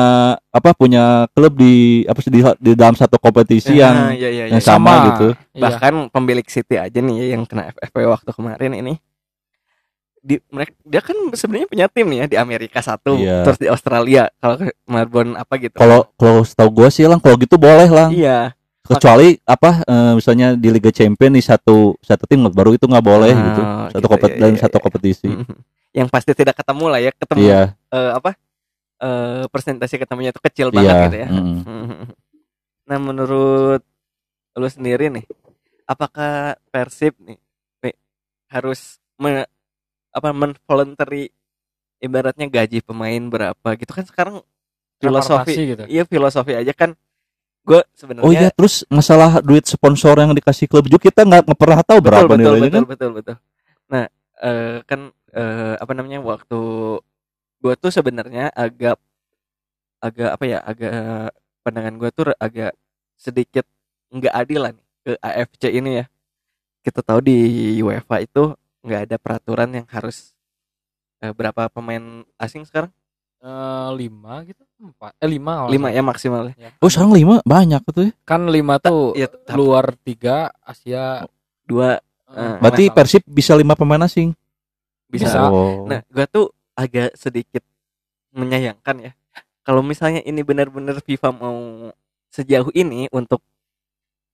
apa 0.51 0.69
punya 0.73 1.03
klub 1.31 1.53
di 1.55 1.73
apa 2.03 2.19
sih 2.19 2.27
di, 2.27 2.43
di 2.59 2.71
dalam 2.73 2.93
satu 2.93 3.15
kompetisi 3.15 3.71
Ah, 3.71 3.79
yang 3.79 3.95
iya, 4.11 4.27
iya, 4.27 4.43
yang 4.51 4.59
iya. 4.59 4.65
sama, 4.65 4.91
Sama. 4.91 5.05
gitu 5.07 5.27
Iya. 5.53 5.61
bahkan 5.61 5.93
pemilik 6.09 6.43
City 6.43 6.75
aja 6.75 6.97
nih 6.97 7.15
ya 7.15 7.25
yang 7.31 7.45
kena 7.45 7.71
FFP 7.71 7.95
waktu 8.03 8.29
kemarin 8.29 8.73
ini 8.75 8.99
di 10.21 10.37
mereka 10.53 10.77
dia 10.85 11.01
kan 11.01 11.17
sebenarnya 11.33 11.67
punya 11.67 11.85
tim 11.89 12.05
nih 12.05 12.17
ya 12.21 12.25
di 12.29 12.37
Amerika 12.37 12.77
satu 12.79 13.17
Iya. 13.17 13.41
terus 13.41 13.57
di 13.57 13.67
Australia 13.67 14.29
kalau 14.37 14.55
Melbourne 14.85 15.33
apa 15.33 15.57
gitu. 15.57 15.75
Kalau 15.75 16.13
kalau 16.13 16.45
setahu 16.45 16.69
gue 16.69 16.89
sih 16.93 17.09
lang 17.09 17.17
kalau 17.17 17.35
gitu 17.41 17.57
boleh 17.57 17.89
lang. 17.89 18.13
Iya. 18.13 18.53
Kecuali 18.85 19.41
apa 19.45 19.81
eh, 19.81 20.13
misalnya 20.13 20.53
di 20.53 20.69
Liga 20.69 20.93
Champion 20.93 21.33
di 21.33 21.41
satu 21.41 21.97
satu 22.05 22.29
tim 22.29 22.45
baru 22.53 22.77
itu 22.77 22.85
nggak 22.85 23.05
boleh 23.05 23.33
Ah, 23.33 23.41
gitu. 23.49 23.61
satu 23.97 24.05
gitu, 24.05 24.11
kompet 24.13 24.29
iya, 24.37 24.45
iya, 24.45 24.59
satu 24.61 24.77
iya. 24.77 24.83
kompetisi. 24.85 25.29
Yang 25.91 26.07
pasti 26.13 26.31
tidak 26.37 26.55
ketemu 26.55 26.85
lah 26.87 26.99
ya 27.01 27.11
ketemu 27.11 27.41
iya. 27.41 27.61
eh, 27.89 28.11
apa 28.13 28.31
eh 29.01 29.43
persentase 29.49 29.97
ketemunya 29.97 30.29
itu 30.29 30.41
kecil 30.41 30.69
iya 30.69 30.77
banget 30.77 30.95
gitu 31.09 31.17
ya. 31.17 31.27
mm. 31.33 31.57
Nah 32.93 32.97
menurut 33.01 33.81
lu 34.53 34.67
sendiri 34.69 35.09
nih 35.09 35.25
apakah 35.87 36.55
Persib 36.71 37.15
nih, 37.19 37.39
nih 37.83 37.95
harus 38.51 38.99
me, 39.19 39.43
apa 40.11 40.29
menvoluntary 40.35 41.31
ibaratnya 42.03 42.47
gaji 42.47 42.83
pemain 42.83 43.23
berapa 43.27 43.67
gitu. 43.79 43.91
Kan 43.91 44.05
sekarang 44.07 44.35
filosofi 45.01 45.75
gitu. 45.75 45.83
iya 45.89 46.03
filosofi 46.05 46.53
aja 46.55 46.73
kan. 46.75 46.93
Gue 47.61 47.85
sebenarnya 47.93 48.25
oh 48.25 48.31
iya 48.33 48.49
terus 48.49 48.85
masalah 48.89 49.41
duit 49.41 49.65
sponsor 49.69 50.17
yang 50.17 50.33
dikasih 50.33 50.65
klub 50.65 50.89
juga 50.89 51.09
kita 51.09 51.21
nggak 51.21 51.45
pernah 51.53 51.85
tahu 51.85 52.01
betul 52.01 52.07
berapa 52.09 52.33
betul 52.33 52.41
nilainya 52.41 52.65
betul, 52.65 52.73
kan? 52.73 52.85
betul 52.89 53.09
betul 53.13 53.35
nah 53.85 54.05
eh, 54.41 54.77
kan 54.81 55.01
eh, 55.29 55.75
apa 55.77 55.93
namanya 55.93 56.25
waktu 56.25 56.61
gue 57.61 57.73
tuh 57.77 57.93
sebenarnya 57.93 58.49
agak 58.49 58.97
agak 60.01 60.29
apa 60.33 60.45
ya 60.49 60.57
agak 60.65 61.37
pandangan 61.61 62.01
gue 62.01 62.09
tuh 62.09 62.33
agak 62.41 62.73
sedikit 63.13 63.69
nggak 64.09 64.33
adil 64.33 64.59
lah 64.65 64.71
nih 64.73 64.85
ke 65.01 65.11
AFC 65.17 65.63
ini 65.73 65.91
ya. 66.01 66.05
Kita 66.81 67.05
tahu 67.05 67.19
di 67.21 67.37
UEFA 67.81 68.25
itu 68.25 68.53
nggak 68.81 69.01
ada 69.09 69.17
peraturan 69.17 69.69
yang 69.71 69.87
harus 69.87 70.33
eh, 71.19 71.31
berapa 71.31 71.69
pemain 71.69 72.25
asing 72.37 72.65
sekarang 72.65 72.91
Eh, 73.41 73.89
lima 73.97 74.45
gitu 74.45 74.61
empat 74.77 75.17
eh 75.17 75.25
lima 75.25 75.65
lima 75.65 75.89
ya 75.89 76.05
maksimalnya 76.05 76.53
salah. 76.53 76.77
oh 76.77 76.89
sekarang 76.93 77.13
lima 77.17 77.35
banyak 77.41 77.81
tuh 77.89 78.05
ya 78.05 78.13
Ya. 78.13 78.21
kan 78.21 78.41
lima 78.45 78.77
tuh 78.77 79.17
ya 79.17 79.25
luar 79.57 79.97
tiga 80.05 80.53
Asia 80.61 81.25
dua 81.65 81.97
eh, 82.29 82.37
Eh, 82.37 82.55
berarti. 82.61 82.93
Persib 82.93 83.25
bisa 83.25 83.57
lima 83.57 83.73
pemain 83.73 83.97
asing 84.05 84.37
bisa 85.09 85.25
Bisa. 85.25 85.49
oh. 85.49 85.89
Nah, 85.89 86.05
gua 86.13 86.29
tuh 86.29 86.53
agak 86.77 87.17
sedikit 87.17 87.65
menyayangkan 88.29 88.95
ya. 89.01 89.11
Kalau 89.65 89.81
misalnya 89.81 90.21
ini 90.21 90.45
benar-benar 90.45 91.01
FIFA 91.01 91.33
mau 91.33 91.89
sejauh 92.29 92.69
ini 92.71 93.09
untuk 93.09 93.41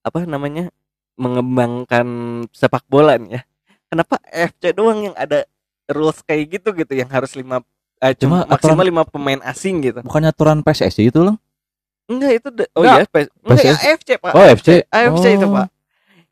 apa 0.04 0.22
namanya 0.22 0.68
mengembangkan 1.16 2.06
sepak 2.52 2.84
bola 2.86 3.16
nih 3.16 3.40
ya. 3.40 3.42
Kenapa 3.88 4.20
FC 4.26 4.70
doang 4.70 5.00
yang 5.02 5.16
ada 5.16 5.48
rules 5.88 6.20
kayak 6.20 6.44
gitu 6.52 6.68
gitu 6.74 6.92
yang 6.92 7.08
harus 7.08 7.32
lima 7.32 7.64
eh, 7.98 8.12
cuma 8.14 8.44
maksimal 8.44 8.76
aturan- 8.76 8.86
lima 8.86 9.02
pemain 9.02 9.40
asing 9.42 9.80
gitu. 9.82 10.00
bukannya 10.00 10.28
aturan 10.28 10.60
PSSI 10.60 11.08
itu 11.08 11.20
lang 11.22 11.40
Enggak 12.04 12.32
itu 12.34 12.48
de- 12.50 12.70
oh 12.72 12.82
iya 12.82 13.04
PS 13.04 13.28
enggak 13.38 13.60
ya? 13.62 13.74
AFC 13.86 14.08
Pak. 14.16 14.32
Oh, 14.32 14.40
AFC. 14.42 14.68
AFC 14.86 15.26
itu 15.30 15.44
Oh. 15.44 15.52
Pak. 15.54 15.66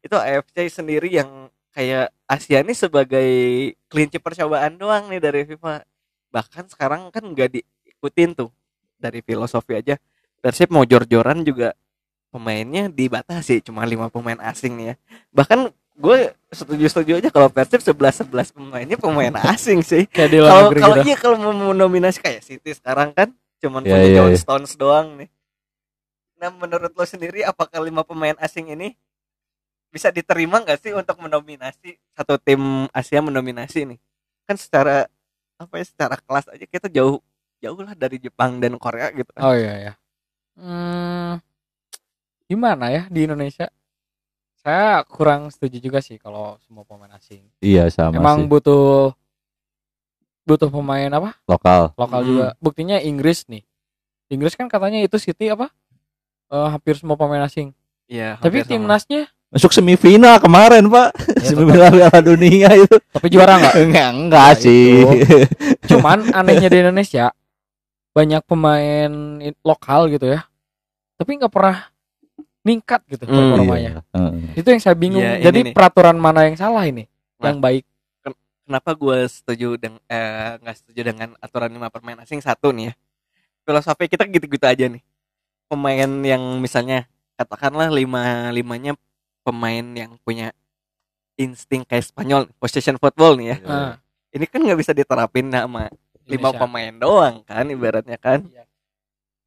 Itu 0.01 0.17
AFC 0.17 0.57
sendiri 0.71 1.09
yang 1.11 1.29
kayak 1.71 2.09
Asia 2.25 2.59
ini 2.59 2.73
sebagai 2.73 3.29
kelinci 3.87 4.17
percobaan 4.17 4.73
doang 4.75 5.05
nih 5.07 5.21
dari 5.21 5.45
FIFA. 5.45 5.85
Bahkan 6.29 6.65
sekarang 6.69 7.09
kan 7.11 7.21
nggak 7.23 7.53
diikutin 7.53 8.33
tuh 8.35 8.49
dari 8.97 9.21
filosofi 9.21 9.77
aja. 9.77 10.01
Persib 10.39 10.69
mau 10.71 10.81
jor-joran 10.83 11.41
juga 11.41 11.77
pemainnya 12.31 12.89
dibatasi 12.89 13.61
cuma 13.61 13.85
lima 13.85 14.09
pemain 14.09 14.41
asing 14.43 14.73
nih 14.75 14.87
ya. 14.87 14.95
Bahkan 15.31 15.69
gue 15.97 16.19
setuju-setuju 16.53 17.25
aja 17.25 17.29
kalau 17.33 17.49
Persib 17.49 17.81
11 17.81 18.29
11 18.29 18.53
pemainnya 18.53 18.97
pemain 19.01 19.33
asing 19.53 19.81
sih. 19.81 20.05
Kalau 20.09 20.71
kalau 20.73 20.97
gitu. 21.01 21.09
iya 21.09 21.17
kalau 21.17 21.37
mau 21.41 21.73
nominasi 21.73 22.21
kayak 22.21 22.45
City 22.45 22.77
sekarang 22.77 23.17
kan 23.17 23.33
cuman 23.57 23.81
Iya, 23.83 23.91
punya 23.97 24.05
iya, 24.05 24.17
John 24.21 24.31
iya. 24.33 24.39
Stones 24.39 24.73
doang 24.77 25.17
nih. 25.17 25.29
Nah 26.37 26.53
menurut 26.53 26.93
lo 26.93 27.05
sendiri 27.09 27.41
apakah 27.49 27.81
lima 27.81 28.05
pemain 28.05 28.37
asing 28.45 28.69
ini 28.77 28.93
bisa 29.89 30.13
diterima 30.13 30.61
nggak 30.61 30.85
sih 30.85 30.93
untuk 30.93 31.17
mendominasi 31.17 31.97
satu 32.13 32.37
tim 32.37 32.85
Asia 32.93 33.25
mendominasi 33.25 33.89
nih? 33.89 33.99
Kan 34.45 34.61
secara 34.61 35.09
apa 35.57 35.75
ya 35.81 35.85
secara 35.89 36.21
kelas 36.21 36.53
aja 36.53 36.65
kita 36.69 36.93
jauh 36.93 37.25
jauh 37.65 37.81
lah 37.81 37.97
dari 37.97 38.21
Jepang 38.21 38.61
dan 38.61 38.77
Korea 38.77 39.09
gitu. 39.17 39.33
kan. 39.33 39.41
Oh 39.49 39.57
iya 39.57 39.75
ya. 39.81 39.93
Hmm, 40.61 41.41
gimana 42.45 42.93
ya 42.93 43.09
di 43.09 43.25
Indonesia? 43.25 43.73
Saya 44.67 45.07
kurang 45.07 45.47
setuju 45.47 45.79
juga 45.79 46.03
sih 46.03 46.19
kalau 46.19 46.59
semua 46.61 46.83
pemain 46.83 47.15
asing. 47.15 47.47
iya 47.63 47.87
sama 47.87 48.19
Emang 48.19 48.43
sih 48.43 48.51
butuh 48.51 49.15
butuh 50.43 50.67
pemain 50.69 51.07
apa? 51.09 51.39
lokal 51.45 51.95
Lokal 51.95 52.21
Hmm. 52.21 52.29
juga. 52.29 52.47
Buktinya 52.59 52.99
Inggris 52.99 53.47
nih. 53.47 53.63
Inggris 54.27 54.55
kan 54.55 54.67
katanya 54.67 54.99
itu 54.99 55.15
City 55.17 55.47
apa? 55.47 55.71
Eh, 56.49 56.69
hampir 56.69 56.95
semua 56.95 57.15
pemain 57.15 57.43
asing. 57.43 57.71
Iya. 58.07 58.39
Tapi 58.39 58.63
sama. 58.63 58.69
timnasnya 58.69 59.23
masuk 59.47 59.71
semifinal 59.71 60.43
kemarin 60.43 60.91
pak 60.91 61.15
Ya, 61.39 61.47
semifinal 61.47 61.95
Piala 61.95 62.19
Dunia 62.21 62.67
itu 62.75 62.99
tapi 63.09 63.31
juara 63.31 63.63
nggak? 63.63 63.75
enggak 63.87 64.09
enggak 64.13 64.49
Nah, 64.51 64.59
sih 64.59 64.91
Cuman 65.91 66.19
anehnya 66.33 66.67
di 66.67 66.83
Indonesia 66.83 67.31
banyak 68.11 68.43
pemain 68.43 69.11
lokal 69.63 70.11
gitu 70.11 70.27
ya. 70.27 70.43
Tapi 71.15 71.39
nggak 71.39 71.55
pernah 71.55 71.87
ningkat 72.67 73.01
gitu 73.07 73.23
Hmm, 73.25 73.55
performanya. 73.55 74.03
Iya, 74.03 74.03
heeh. 74.11 74.59
Itu 74.59 74.69
yang 74.75 74.83
saya 74.83 74.97
bingung. 74.99 75.23
Iya, 75.23 75.39
Jadi 75.47 75.71
nih. 75.71 75.73
peraturan 75.73 76.19
mana 76.19 76.51
yang 76.51 76.59
salah 76.59 76.83
ini? 76.83 77.07
Nah. 77.39 77.55
Yang 77.55 77.59
baik. 77.63 77.85
kenapa 78.67 78.99
gue 78.99 79.19
setuju 79.31 79.79
dengan 79.79 80.03
eh, 80.11 80.59
nggak 80.59 80.77
setuju 80.77 81.01
dengan 81.07 81.39
aturan 81.39 81.71
lima 81.71 81.87
pemain 81.87 82.19
asing 82.19 82.43
satu 82.43 82.75
nih 82.75 82.91
ya 82.91 82.95
filosofi 83.63 84.11
kita 84.11 84.27
gitu-gitu 84.27 84.67
aja 84.67 84.91
nih 84.91 84.99
pemain 85.71 86.11
yang 86.27 86.43
misalnya 86.59 87.07
katakanlah 87.39 87.87
lima 87.87 88.51
limanya 88.51 88.99
pemain 89.47 89.87
yang 89.95 90.19
punya 90.27 90.51
insting 91.39 91.87
kayak 91.87 92.11
Spanyol 92.11 92.51
possession 92.59 92.99
football 92.99 93.39
nih 93.39 93.55
ya. 93.55 93.57
Nah, 93.63 93.93
ini 94.35 94.51
kan 94.51 94.59
nggak 94.59 94.83
bisa 94.83 94.91
diterapin 94.91 95.47
sama 95.47 95.87
lima 96.27 96.51
Indonesia. 96.51 96.59
pemain 96.59 96.93
doang 96.99 97.35
kan 97.47 97.71
ibaratnya 97.71 98.19
kan 98.19 98.43
Iya. 98.51 98.67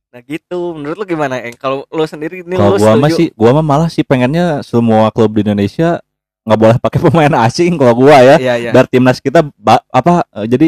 Nah 0.10 0.22
gitu, 0.22 0.74
menurut 0.74 0.98
lu 0.98 1.06
gimana? 1.06 1.38
Eng? 1.40 1.54
Kalau 1.54 1.86
lu 1.86 2.02
sendiri 2.04 2.42
ini 2.42 2.58
Kalau 2.58 2.76
lu 2.76 2.82
gua 2.82 2.92
setuju? 2.92 3.04
mah 3.04 3.12
sih, 3.12 3.28
gua 3.32 3.52
mah 3.54 3.66
malah 3.68 3.90
sih 3.90 4.02
pengennya 4.02 4.62
semua 4.62 5.10
klub 5.10 5.30
di 5.32 5.42
Indonesia 5.42 6.02
nggak 6.42 6.60
boleh 6.60 6.78
pakai 6.82 7.00
pemain 7.06 7.34
asing 7.44 7.78
kalau 7.78 7.94
gua 7.96 8.18
ya. 8.20 8.36
Iya 8.38 8.54
iya. 8.60 8.72
Biar 8.72 8.86
timnas 8.86 9.18
kita 9.18 9.46
apa 9.88 10.26
eh, 10.34 10.48
jadi 10.48 10.68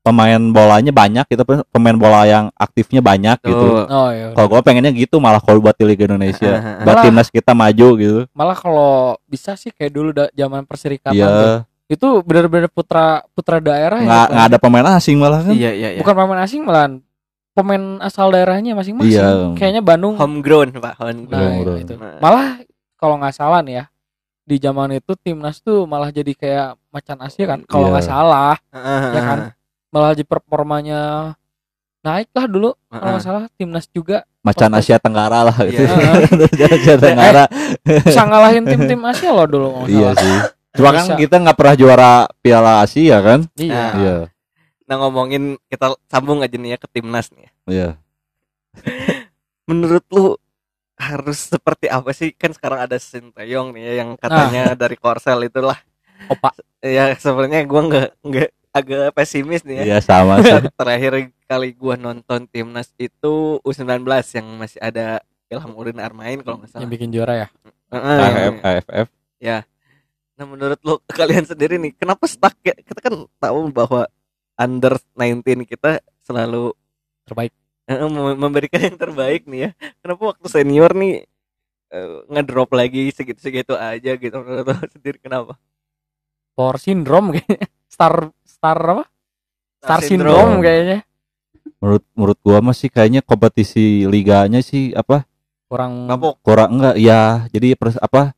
pemain 0.00 0.38
bolanya 0.38 0.94
banyak 0.94 1.26
gitu 1.26 1.42
pemain 1.66 1.98
bola 1.98 2.22
yang 2.24 2.46
aktifnya 2.54 3.02
banyak 3.02 3.42
gitu. 3.42 3.58
Tuh. 3.74 3.90
Oh 3.90 4.08
iya. 4.08 4.30
Kalau 4.30 4.46
gua 4.48 4.62
pengennya 4.62 4.94
gitu 4.94 5.18
malah 5.18 5.42
kalau 5.42 5.58
buat 5.58 5.74
di 5.74 5.82
Liga 5.82 6.06
Indonesia. 6.06 6.46
Malah- 6.46 6.84
Biar 6.86 6.96
timnas 7.02 7.28
kita 7.28 7.52
maju 7.52 7.88
gitu. 7.98 8.20
Malah 8.30 8.54
kalau 8.54 8.94
bisa 9.26 9.58
sih 9.58 9.74
kayak 9.74 9.90
dulu 9.90 10.14
da- 10.14 10.30
zaman 10.30 10.62
perserikatan 10.62 11.10
tuh. 11.10 11.26
Iya, 11.26 11.66
itu 11.88 12.06
benar-benar 12.22 12.66
putra 12.68 13.26
putra 13.30 13.58
daerah 13.58 13.98
ya, 13.98 14.06
nggak 14.06 14.14
bukan- 14.20 14.30
nggak 14.30 14.46
ada 14.46 14.58
pemain 14.58 14.86
asing 14.94 15.16
malah 15.16 15.42
kan. 15.42 15.50
Iya 15.50 15.70
iya 15.70 15.88
iya. 15.90 15.98
bukan 15.98 16.14
pemain 16.14 16.40
asing 16.40 16.62
malah 16.62 16.86
pemain 17.56 17.80
asal 17.98 18.28
daerahnya 18.28 18.76
masing-masing 18.76 19.16
Iya. 19.16 19.56
kayaknya 19.56 19.80
Bandung 19.80 20.14
Homegrown, 20.14 20.76
Pak. 20.76 20.94
Homegrown. 20.94 21.24
nah 21.32 21.40
Homegrown. 21.50 21.78
itu 21.80 21.94
Nah. 21.96 22.20
malah 22.20 22.60
kalau 22.94 23.16
nggak 23.16 23.32
salah 23.32 23.60
nih 23.60 23.80
ya 23.80 23.84
di 24.42 24.56
zaman 24.56 24.94
itu 24.94 25.12
timnas 25.16 25.58
tuh 25.58 25.82
malah 25.84 26.08
jadi 26.08 26.30
kayak 26.30 26.68
macan 26.86 27.18
Asia 27.18 27.44
kan 27.46 27.60
kalau 27.64 27.88
Iya. 27.88 27.92
nggak 27.92 28.06
salah 28.06 28.54
Heeh, 28.68 29.00
ya 29.10 29.22
kan? 29.22 29.38
malah 29.88 30.12
di 30.12 30.22
performanya 30.22 31.00
naik 32.00 32.28
lah 32.30 32.46
dulu 32.46 32.70
kalau 32.86 33.10
nggak 33.10 33.24
salah 33.24 33.44
timnas 33.52 33.88
juga 33.88 34.22
Macan 34.38 34.70
Asia 34.72 34.94
Tenggara 34.96 35.42
lah 35.42 35.58
gitu. 35.66 35.82
Iya. 35.82 36.70
Asia 36.76 36.94
Tenggara. 36.96 37.44
bisa 37.82 38.22
ngalahin 38.22 38.62
tim-tim 38.62 39.00
Asia 39.02 39.32
loh 39.32 39.42
dulu 39.44 39.68
kalau 39.74 39.88
Iya 39.88 40.10
sih. 40.14 40.36
Cuma 40.76 40.92
kan 40.92 41.16
kita 41.16 41.34
nggak 41.40 41.56
pernah 41.56 41.74
juara 41.74 42.12
Piala 42.38 42.78
Asia 42.78 43.18
kan? 43.18 43.40
iya. 43.56 43.84
Iya. 43.96 44.16
Nah 44.86 44.96
ngomongin 44.98 45.58
kita 45.66 45.98
sambung 46.06 46.40
aja 46.40 46.54
nih 46.54 46.74
ya 46.74 46.78
ke 46.78 46.88
timnas 46.88 47.30
nih. 47.34 47.46
ya. 47.46 47.50
Iya. 47.66 47.88
Menurut 49.68 50.04
lu 50.14 50.38
harus 50.96 51.50
seperti 51.50 51.90
apa 51.90 52.14
sih? 52.14 52.30
Kan 52.32 52.54
sekarang 52.54 52.86
ada 52.86 52.96
Sinteyong 52.96 53.74
nih 53.74 53.82
ya 53.82 53.92
yang 54.06 54.10
katanya 54.14 54.72
Ah. 54.72 54.78
dari 54.78 54.96
Korsel 54.96 55.42
itulah. 55.44 55.76
opa 56.26 56.54
Ya 56.80 57.12
sebenarnya 57.18 57.66
gua 57.68 57.82
nggak 57.84 58.08
nggak 58.24 58.48
agak 58.72 59.04
pesimis 59.12 59.66
nih 59.66 59.82
ya. 59.82 59.84
Iya 59.84 59.98
sama 60.00 60.40
sih. 60.40 60.54
Terakhir 60.80 61.12
kali 61.44 61.74
gua 61.74 61.98
nonton 61.98 62.46
timnas 62.46 62.94
itu 62.96 63.58
U19 63.60 64.06
yang 64.32 64.46
masih 64.56 64.78
ada 64.80 65.20
Ilham 65.46 65.74
Udin 65.74 65.98
Armain 66.02 66.40
kalau 66.42 66.62
nggak 66.62 66.78
yang 66.78 66.90
bikin 66.90 67.10
juara 67.14 67.46
ya 67.46 67.48
Heeh, 67.86 68.18
AFF, 68.18 68.54
AFF. 68.90 69.06
Nah 70.36 70.44
menurut 70.44 70.78
lu 70.84 70.94
kalian 71.18 71.44
sendiri 71.48 71.80
nih 71.80 71.96
kenapa 71.96 72.26
stuck 72.28 72.54
ya? 72.62 72.76
Kita 72.76 73.00
kan 73.00 73.14
tahu 73.40 73.72
bahwa 73.72 74.04
under 74.56 74.96
19 75.14 75.64
kita 75.64 76.00
selalu 76.24 76.72
terbaik 77.24 77.52
mem- 77.86 78.38
memberikan 78.40 78.80
yang 78.82 78.98
terbaik 78.98 79.46
nih 79.46 79.60
ya. 79.60 79.70
Kenapa 80.02 80.34
waktu 80.34 80.46
senior 80.50 80.90
nih 80.92 81.22
eh, 81.92 82.16
ngedrop 82.26 82.74
lagi 82.74 83.14
segitu-segitu 83.14 83.76
aja 83.76 84.16
gitu 84.18 84.36
menurut 84.42 84.90
sendiri 84.90 85.18
kenapa? 85.22 85.54
power 86.56 86.80
syndrome 86.80 87.36
kayaknya 87.36 87.68
star 87.84 88.32
star 88.48 88.78
apa 88.80 89.04
star 89.76 90.00
syndrome. 90.00 90.32
syndrome 90.32 90.54
kayaknya 90.64 90.98
Menurut 91.76 92.04
menurut 92.16 92.38
gua 92.40 92.58
masih 92.64 92.88
kayaknya 92.88 93.20
kompetisi 93.20 94.08
liganya 94.08 94.64
sih 94.64 94.96
apa 94.96 95.28
kurang 95.68 96.08
kurang 96.40 96.80
enggak 96.80 96.96
ya. 96.96 97.44
Jadi 97.52 97.76
pers- 97.76 98.00
apa 98.00 98.32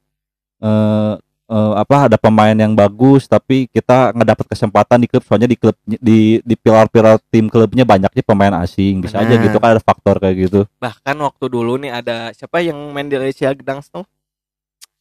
eh 0.59 1.15
eh, 1.49 1.73
apa 1.75 1.97
ada 2.07 2.17
pemain 2.17 2.53
yang 2.53 2.73
bagus 2.73 3.25
tapi 3.25 3.67
kita 3.67 4.13
nggak 4.13 4.29
dapat 4.29 4.47
kesempatan 4.49 4.99
di 5.01 5.09
klub 5.09 5.23
soalnya 5.23 5.47
di 5.47 5.57
klub 5.57 5.77
di 5.83 6.21
di 6.39 6.55
pilar-pilar 6.55 7.17
tim 7.29 7.49
klubnya 7.49 7.83
banyaknya 7.83 8.23
pemain 8.23 8.55
asing 8.59 9.01
bisa 9.01 9.19
aja 9.19 9.29
Benar. 9.31 9.45
gitu 9.45 9.57
kan 9.57 9.69
ada 9.73 9.83
faktor 9.83 10.17
kayak 10.17 10.37
gitu 10.39 10.61
Bahkan 10.77 11.17
waktu 11.19 11.45
dulu 11.47 11.77
nih 11.77 11.91
ada 11.91 12.17
siapa 12.31 12.61
yang 12.61 12.77
main 12.91 13.07
di 13.07 13.17
Lecia 13.17 13.51
Gdansk 13.51 13.91
tuh? 13.91 14.05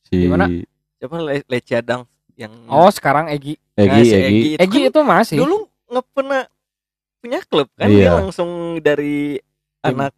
si 0.03 0.23
Gimana? 0.23 0.47
Siapa 0.97 1.15
Le 1.19 1.43
Lecia 1.45 1.79
Gdansk 1.79 2.07
yang 2.33 2.53
oh 2.67 2.88
sekarang 2.88 3.27
Egi 3.27 3.60
Egi 3.73 3.91
Nah, 3.91 4.03
si 4.03 4.15
Egi 4.15 4.39
itu 4.53 4.62
Egi 4.62 4.79
kan 4.79 4.89
itu 4.89 4.99
masih 5.03 5.38
dulu 5.38 5.57
nggak 5.88 6.05
pernah 6.12 6.41
punya 7.17 7.39
klub 7.43 7.67
kan 7.73 7.88
Iya. 7.88 7.97
dia 7.97 8.12
langsung 8.15 8.49
dari 8.79 9.36
Tim. 9.77 9.93
anak 9.93 10.13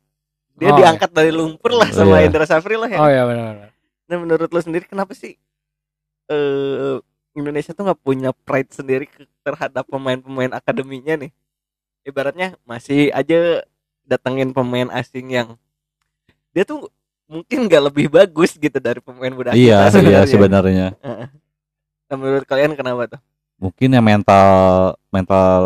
dia 0.53 0.69
Oh, 0.69 0.77
diangkat 0.77 1.09
dari 1.09 1.31
lumpur 1.31 1.71
lah 1.71 1.87
sama 1.89 2.19
Iya. 2.19 2.27
Indra 2.27 2.43
Safri 2.43 2.75
lah 2.75 2.85
ya. 2.87 2.99
oh 2.99 3.07
iya 3.07 3.23
benar 3.23 3.71
Nah 4.05 4.17
menurut 4.17 4.45
lo 4.47 4.59
sendiri 4.59 4.83
kenapa 4.83 5.13
sih 5.13 5.39
eh 6.29 6.97
Indonesia 7.31 7.71
tuh 7.71 7.83
nggak 7.83 7.99
punya 7.99 8.29
pride 8.37 8.71
sendiri 8.71 9.05
terhadap 9.39 9.85
pemain-pemain 9.85 10.51
akademinya 10.51 11.17
nih? 11.17 11.31
Ibaratnya 12.01 12.57
masih 12.63 13.09
aja 13.09 13.61
datengin 14.03 14.49
pemain 14.49 14.89
asing 14.91 15.29
yang 15.31 15.47
dia 16.49 16.63
tuh 16.63 16.89
mungkin 17.25 17.65
nggak 17.65 17.83
lebih 17.85 18.09
bagus 18.09 18.55
gitu 18.55 18.73
dari 18.75 18.97
pemain 18.99 19.29
muda 19.29 19.53
iya 19.53 19.85
kita 19.85 20.01
iya 20.01 20.25
sebenarnya. 20.25 20.25
sebenarnya 20.25 20.87
Heeh. 20.99 21.27
Nah, 22.03 22.15
menurut 22.15 22.41
kalian 22.43 22.73
kenapa 22.73 23.05
tuh? 23.07 23.21
mungkin 23.55 23.91
ya 23.91 24.01
mental 24.01 24.47
mental 25.09 25.61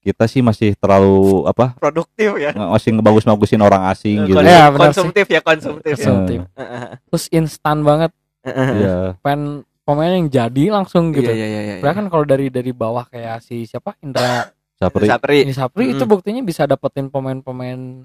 kita 0.00 0.24
sih 0.24 0.40
masih 0.40 0.74
terlalu 0.74 1.44
apa 1.44 1.76
Produktif 1.76 2.34
ya. 2.34 2.50
nggak- 2.50 2.70
masih 2.72 2.90
ngebagus-bagusin 2.92 3.60
orang 3.60 3.86
asing 3.86 4.24
gitu 4.24 4.34
Konsum- 4.34 4.50
Ya, 4.50 4.64
sih. 4.64 4.74
konsumtif 4.76 5.26
ya 5.28 5.40
konsumtif 5.40 5.92
ya. 5.92 5.98
Konsumtif. 6.00 6.38
Heeh. 6.50 6.82
terus 7.06 7.24
instan 7.30 7.78
banget 7.80 8.10
Heeh. 8.42 8.68
Iya. 8.76 8.96
pen 9.20 9.62
pemain 9.88 10.12
yang 10.12 10.28
jadi 10.28 10.64
langsung 10.70 11.08
gitu 11.10 11.24
Iya 11.24 11.36
iya 11.38 11.46
iya. 11.48 11.60
iya. 11.62 11.74
Padahal 11.80 11.96
kan 11.96 12.06
kalau 12.08 12.24
dari 12.24 12.46
dari 12.48 12.70
bawah 12.70 13.04
kayak 13.04 13.40
si 13.40 13.64
siapa 13.64 13.96
Indra 13.98 14.52
Sapri 14.76 15.08
Sapri. 15.08 15.38
ini 15.42 15.50
Sapri 15.50 15.84
itu 15.88 15.98
Mm-mm. 15.98 16.12
buktinya 16.12 16.42
bisa 16.42 16.62
dapetin 16.62 17.08
pemain-pemain 17.08 18.04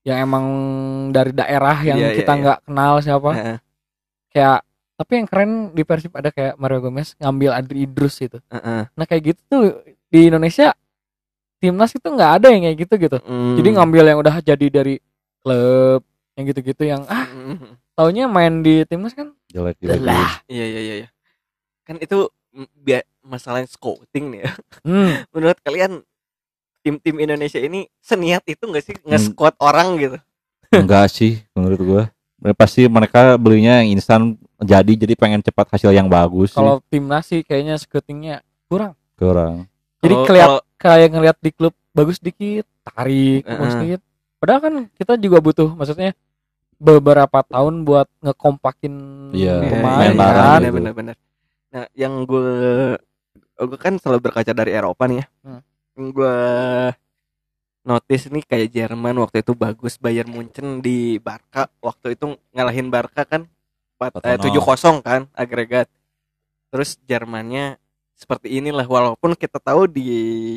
yang 0.00 0.18
emang 0.20 0.46
dari 1.10 1.34
daerah 1.34 1.74
yang 1.80 1.98
Iya, 1.98 2.08
iya, 2.08 2.16
kita 2.16 2.32
iya. 2.32 2.40
nggak 2.40 2.58
kenal 2.62 2.94
siapa 2.98 3.30
Heeh. 3.34 3.56
kayak 4.30 4.58
tapi 4.94 5.12
yang 5.14 5.26
keren 5.26 5.50
di 5.70 5.82
Persib 5.82 6.10
ada 6.12 6.30
kayak 6.30 6.54
Mario 6.54 6.80
Gomez 6.80 7.12
ngambil 7.16 7.50
Adri 7.52 7.78
Idrus 7.82 8.16
itu 8.18 8.38
Heeh. 8.46 8.86
nah 8.88 9.04
kayak 9.04 9.22
gitu 9.26 9.40
tuh 9.44 9.62
di 10.06 10.20
Indonesia 10.24 10.70
timnas 11.58 11.92
itu 11.92 12.06
nggak 12.06 12.32
ada 12.38 12.48
yang 12.48 12.62
kayak 12.64 12.78
gitu 12.78 12.94
gitu 12.96 13.18
Mm. 13.20 13.54
jadi 13.58 13.68
ngambil 13.74 14.04
yang 14.06 14.18
udah 14.18 14.34
jadi 14.40 14.66
dari 14.72 14.94
klub 15.38 16.06
yang 16.32 16.44
gitu-gitu 16.46 16.82
yang 16.84 17.02
ah 17.04 17.26
Mm. 17.26 17.74
Taunya 17.98 18.24
main 18.24 18.62
di 18.62 18.86
timnas 18.86 19.10
kan 19.10 19.34
jelek 19.48 19.74
jelek 19.76 19.98
lah 20.00 20.38
Iya 20.46 20.64
iya 20.64 20.80
iya. 20.80 20.94
iya. 20.96 21.08
Kan 21.82 21.98
itu 21.98 22.30
biar 22.76 23.02
masalah 23.20 23.60
scouting 23.64 24.30
nih 24.30 24.40
ya. 24.40 24.50
hmm, 24.82 25.10
Menurut 25.34 25.58
kalian 25.58 26.06
tim-tim 26.78 27.16
Indonesia 27.18 27.58
ini 27.58 27.90
seniat 27.98 28.46
itu 28.46 28.62
nggak 28.62 28.84
sih 28.84 28.94
Hmm. 28.96 29.10
nge-squad 29.10 29.58
orang 29.58 29.98
gitu? 29.98 30.18
enggak 30.70 31.08
sih 31.08 31.40
menurut 31.50 31.80
gua 31.80 32.02
pasti 32.54 32.84
mereka 32.86 33.34
belinya 33.34 33.80
yang 33.80 33.88
instan 33.90 34.36
jadi 34.58 34.92
jadi 34.94 35.16
pengen 35.16 35.40
cepat 35.40 35.64
hasil 35.70 35.88
yang 35.90 36.06
bagus 36.06 36.52
sih 36.52 36.60
kalau 36.60 36.84
timnas 36.86 37.24
sih 37.24 37.40
kayaknya 37.40 37.74
scoutingnya 37.74 38.44
kurang 38.68 38.92
ke 39.16 39.24
orang 39.24 39.64
jadi 39.98 40.14
keliat 40.22 40.44
kalau- 40.46 40.64
kayak 40.76 41.08
ngeliat 41.08 41.36
di 41.40 41.50
klub 41.50 41.72
bagus 41.90 42.20
dikit 42.20 42.68
tarik 42.84 43.42
bagus 43.42 43.72
Heeh. 43.72 43.80
dikit 43.82 44.00
padahal 44.36 44.60
kan 44.60 44.74
kita 44.92 45.12
juga 45.16 45.40
butuh 45.40 45.72
maksudnya 45.72 46.12
beberapa 46.78 47.42
tahun 47.42 47.82
buat 47.82 48.06
ngekompakin 48.22 48.94
Iya, 49.34 49.60
pemain 49.66 49.98
main 49.98 50.14
bareng 50.14 50.46
kan 50.46 50.60
gitu. 50.62 50.74
benar-benar. 50.78 51.16
Nah, 51.74 51.84
yang 51.92 52.24
gue 52.24 52.48
gue 53.58 53.78
kan 53.78 53.98
selalu 53.98 54.30
berkaca 54.30 54.54
dari 54.54 54.70
Eropa 54.72 55.04
nih 55.10 55.18
ya. 55.20 55.26
Hmm. 55.42 55.60
Gue 56.14 56.36
notice 57.82 58.30
nih 58.30 58.44
kayak 58.46 58.68
Jerman 58.70 59.18
waktu 59.18 59.42
itu 59.42 59.52
bagus 59.58 59.98
Bayern 59.98 60.30
Munchen 60.30 60.78
di 60.78 61.18
Barca 61.18 61.66
waktu 61.82 62.14
itu 62.14 62.38
ngalahin 62.54 62.88
Barca 62.94 63.26
kan 63.26 63.50
eh, 64.22 64.38
7-0 64.38 65.02
kan 65.02 65.26
agregat. 65.34 65.90
Terus 66.70 67.00
Jermannya 67.04 67.76
seperti 68.14 68.58
inilah 68.58 68.86
walaupun 68.86 69.34
kita 69.34 69.58
tahu 69.58 69.90
di 69.90 70.06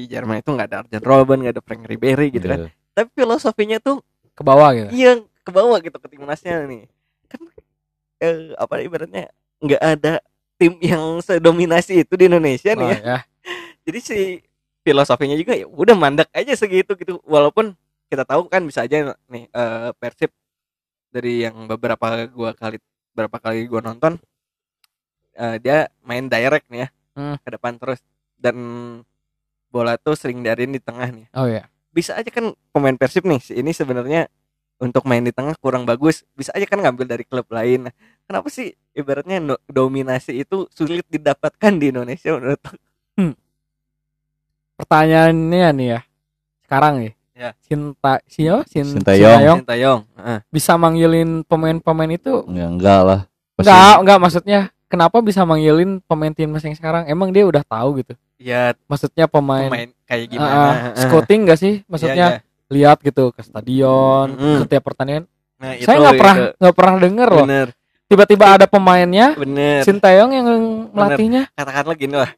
Jerman 0.05 0.41
itu 0.41 0.49
nggak 0.53 0.69
ada 0.69 0.77
Arjen 0.85 1.01
Robben, 1.01 1.41
nggak 1.45 1.55
ada 1.57 1.63
Frank 1.65 1.83
Ribery 1.89 2.29
gitu 2.29 2.45
kan. 2.45 2.59
Iya. 2.67 2.69
Tapi 2.93 3.09
filosofinya 3.17 3.77
tuh 3.81 4.03
ke 4.31 4.41
bawah 4.41 4.73
gitu 4.73 4.89
iya 4.95 5.21
ke 5.41 5.49
bawah 5.49 5.77
gitu 5.79 5.97
ke 5.97 6.07
timnasnya 6.07 6.65
nih. 6.65 6.85
Kan 7.27 7.41
eh, 8.19 8.53
apa 8.55 8.79
ibaratnya 8.79 9.29
nggak 9.59 9.81
ada 9.81 10.13
tim 10.55 10.77
yang 10.77 11.17
sedominasi 11.19 12.05
itu 12.05 12.13
di 12.13 12.29
Indonesia 12.29 12.71
nih 12.73 12.85
Oh, 12.85 12.91
ya. 12.91 12.99
ya. 13.01 13.19
jadi 13.85 13.99
si 13.99 14.17
filosofinya 14.81 15.37
juga 15.37 15.53
ya 15.53 15.65
udah 15.65 15.93
mandek 15.93 16.29
aja 16.31 16.53
segitu 16.53 16.93
gitu. 16.95 17.17
Walaupun 17.25 17.73
kita 18.07 18.25
tahu 18.25 18.45
kan 18.45 18.61
bisa 18.65 18.83
aja 18.83 19.13
nih 19.25 19.45
eh, 19.47 19.89
Persib 19.97 20.29
dari 21.09 21.43
yang 21.43 21.65
beberapa 21.65 22.25
gua 22.29 22.53
kali 22.53 22.77
berapa 23.11 23.37
kali 23.37 23.67
gua 23.67 23.81
nonton 23.81 24.15
eh, 25.33 25.57
dia 25.59 25.77
main 26.01 26.25
direct 26.25 26.67
nih 26.69 26.85
ya 26.85 26.89
Hmm. 27.11 27.35
ke 27.43 27.49
depan 27.51 27.75
terus. 27.75 27.99
Dan 28.39 28.55
bola 29.67 29.95
tuh 29.95 30.15
sering 30.15 30.39
darin 30.41 30.71
di 30.71 30.79
tengah 30.79 31.11
nih. 31.11 31.27
Oh 31.35 31.43
ya. 31.43 31.67
Bisa 31.91 32.15
aja 32.15 32.31
kan 32.31 32.55
pemain 32.71 32.95
Persib 32.95 33.27
nih 33.27 33.39
si 33.39 33.51
ini 33.53 33.71
sebenarnya 33.71 34.31
untuk 34.81 35.05
main 35.05 35.21
di 35.21 35.29
tengah 35.29 35.53
kurang 35.55 35.85
bagus 35.85 36.25
bisa 36.33 36.49
aja 36.51 36.65
kan 36.65 36.81
ngambil 36.81 37.05
dari 37.07 37.21
klub 37.21 37.45
lain 37.47 37.85
Nah, 37.85 37.93
kenapa 38.25 38.49
sih 38.49 38.73
ibaratnya 38.91 39.37
no- 39.37 39.61
dominasi 39.65 40.41
itu 40.41 40.65
sulit 40.67 41.05
didapatkan 41.05 41.71
di 41.73 41.93
Indonesia 41.93 42.33
menurut 42.33 42.57
lu? 42.65 42.77
pertanyaannya 44.75 45.67
nih 45.71 45.87
ya 45.87 45.99
sekarang 46.65 46.95
nih 46.99 47.13
Ya. 47.31 47.57
Sinta 47.57 48.21
siapa? 48.29 48.69
Sin, 48.69 48.85
Sintayong. 48.85 49.65
Sintayong. 49.65 50.05
Heeh. 50.13 50.39
bisa 50.53 50.77
manggilin 50.77 51.41
pemain-pemain 51.41 52.13
itu 52.13 52.45
Ya 52.53 52.69
enggak 52.69 53.01
lah. 53.01 53.19
Pasti- 53.57 53.65
enggak 53.65 53.95
enggak 53.97 54.17
maksudnya 54.21 54.59
kenapa 54.85 55.17
bisa 55.25 55.41
manggilin 55.41 56.05
pemain 56.05 56.29
timnas 56.29 56.61
yang 56.61 56.77
sekarang 56.77 57.09
emang 57.09 57.33
dia 57.33 57.41
udah 57.41 57.65
tahu 57.65 57.97
gitu 57.97 58.13
Ya 58.37 58.77
maksudnya 58.85 59.25
pemain, 59.25 59.73
pemain 59.73 59.89
kayak 60.05 60.25
gimana. 60.27 60.53
Heeh. 60.53 61.01
scouting 61.01 61.41
gak 61.45 61.57
sih 61.57 61.73
maksudnya 61.85 62.27
iya. 62.37 62.50
Lihat 62.71 62.97
gitu 62.99 63.29
ke 63.29 63.41
stadion 63.41 64.31
Mm-mm. 64.31 64.57
setiap 64.61 64.83
pertandingan 64.83 65.27
Nah, 65.55 65.77
saya 65.77 65.93
itu- 65.93 66.01
nggak 66.01 66.15
pernah 66.17 66.35
nggak 66.57 66.73
pernah 66.73 66.95
denger 66.97 67.29
loh 67.29 67.45
Bener, 67.45 67.67
tiba-tiba 68.07 68.45
ada 68.49 68.65
pemainnya 68.65 69.27
bener. 69.35 69.83
Sintayong 69.83 70.31
yang 70.31 70.45
melatihnya 70.89 71.53
Katakanlah 71.53 71.93
gini 71.93 72.15
lah. 72.15 72.31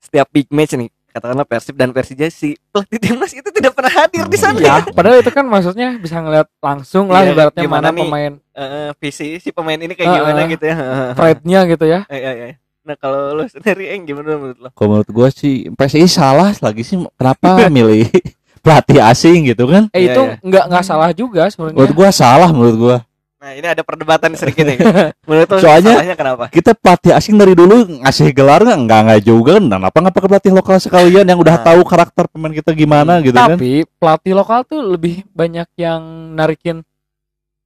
Setiap 0.00 0.26
big 0.26 0.48
match 0.48 0.72
nih, 0.72 0.88
katakanlah 1.06 1.44
Persib 1.44 1.76
dan 1.76 1.90
Persija 1.90 2.26
si 2.26 2.56
pelatih 2.66 2.98
timnas 2.98 3.30
itu 3.30 3.46
tidak 3.46 3.76
pernah 3.76 3.92
hadir 3.92 4.24
di 4.24 4.34
sana. 4.34 4.56
Iya, 4.56 4.74
padahal 4.88 5.20
itu 5.20 5.28
kan 5.28 5.44
maksudnya 5.44 5.94
bisa 5.94 6.18
ngeliat 6.18 6.48
langsung 6.56 7.06
lah 7.06 7.20
Iya, 7.20 7.30
ibaratnya 7.30 7.62
gimana 7.62 7.82
mana 7.84 7.90
nih? 7.92 8.02
pemain 8.02 8.32
Eh, 8.50 8.90
visi 8.96 9.28
si 9.36 9.48
pemain 9.50 9.76
ini 9.76 9.92
kayak 9.92 10.08
Ah, 10.08 10.16
gimana 10.16 10.40
ah. 10.40 10.48
gitu 10.48 10.64
ya. 10.64 10.74
pride-nya 11.20 11.60
gitu 11.68 11.84
ya. 11.84 12.00
Eh, 12.06 12.16
eh, 12.16 12.34
eh. 12.48 12.54
Nah, 12.80 12.96
kalau 12.96 13.36
lu 13.36 13.44
sendiri 13.44 13.92
Eng 13.92 14.02
gimana 14.02 14.34
menurut 14.34 14.58
lo? 14.58 14.68
Kalau 14.72 14.88
menurut 14.90 15.10
gua 15.10 15.28
sih 15.28 15.68
PSI 15.70 16.08
salah 16.08 16.50
lagi 16.56 16.80
sih 16.80 16.96
kenapa 17.12 17.68
milih 17.68 18.08
pelatih 18.60 19.00
asing 19.02 19.48
gitu 19.48 19.64
kan? 19.64 19.88
Eh 19.90 20.06
itu 20.06 20.22
iya. 20.22 20.36
nggak 20.38 20.64
nggak 20.68 20.84
salah 20.84 21.10
juga 21.10 21.48
Menurut 21.48 21.72
sebenarnya. 21.74 21.92
gua 21.92 22.08
salah 22.10 22.50
menurut 22.50 22.76
gua. 22.76 22.96
Nah, 23.40 23.56
ini 23.56 23.64
ada 23.64 23.80
perdebatan 23.80 24.36
sedikit 24.36 24.68
nih. 24.68 24.76
Menurut 25.28 25.48
lo 25.48 25.56
Soalnya- 25.58 25.96
salahnya 25.96 26.12
kenapa? 26.12 26.44
Kita 26.52 26.76
pelatih 26.76 27.16
asing 27.16 27.40
dari 27.40 27.56
dulu 27.56 27.72
ngasih 28.04 28.36
gelar 28.36 28.60
nggak 28.60 28.78
nggak 28.84 29.00
nggak 29.00 29.20
juga 29.24 29.56
kan? 29.56 29.64
Kenapa 29.66 29.96
nggak 29.96 30.14
pakai 30.14 30.28
pelatih 30.28 30.52
lokal 30.52 30.76
sekalian 30.76 31.24
yang 31.24 31.40
udah 31.40 31.56
Nah. 31.56 31.64
tahu 31.64 31.80
karakter 31.82 32.24
pemain 32.28 32.52
kita 32.52 32.76
gimana 32.76 33.16
gitu 33.24 33.32
kan? 33.32 33.56
Tapi 33.56 33.88
pelatih 33.96 34.36
lokal 34.36 34.60
tuh 34.62 34.84
lebih 34.84 35.24
banyak 35.32 35.64
yang 35.74 36.00
narikin 36.36 36.84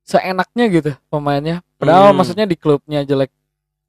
seenaknya 0.02 0.64
gitu 0.70 0.90
pemainnya. 1.08 1.58
Padahal 1.74 2.12
Hmm. 2.12 2.22
maksudnya 2.22 2.46
di 2.46 2.54
klubnya 2.54 3.02
jelek. 3.02 3.34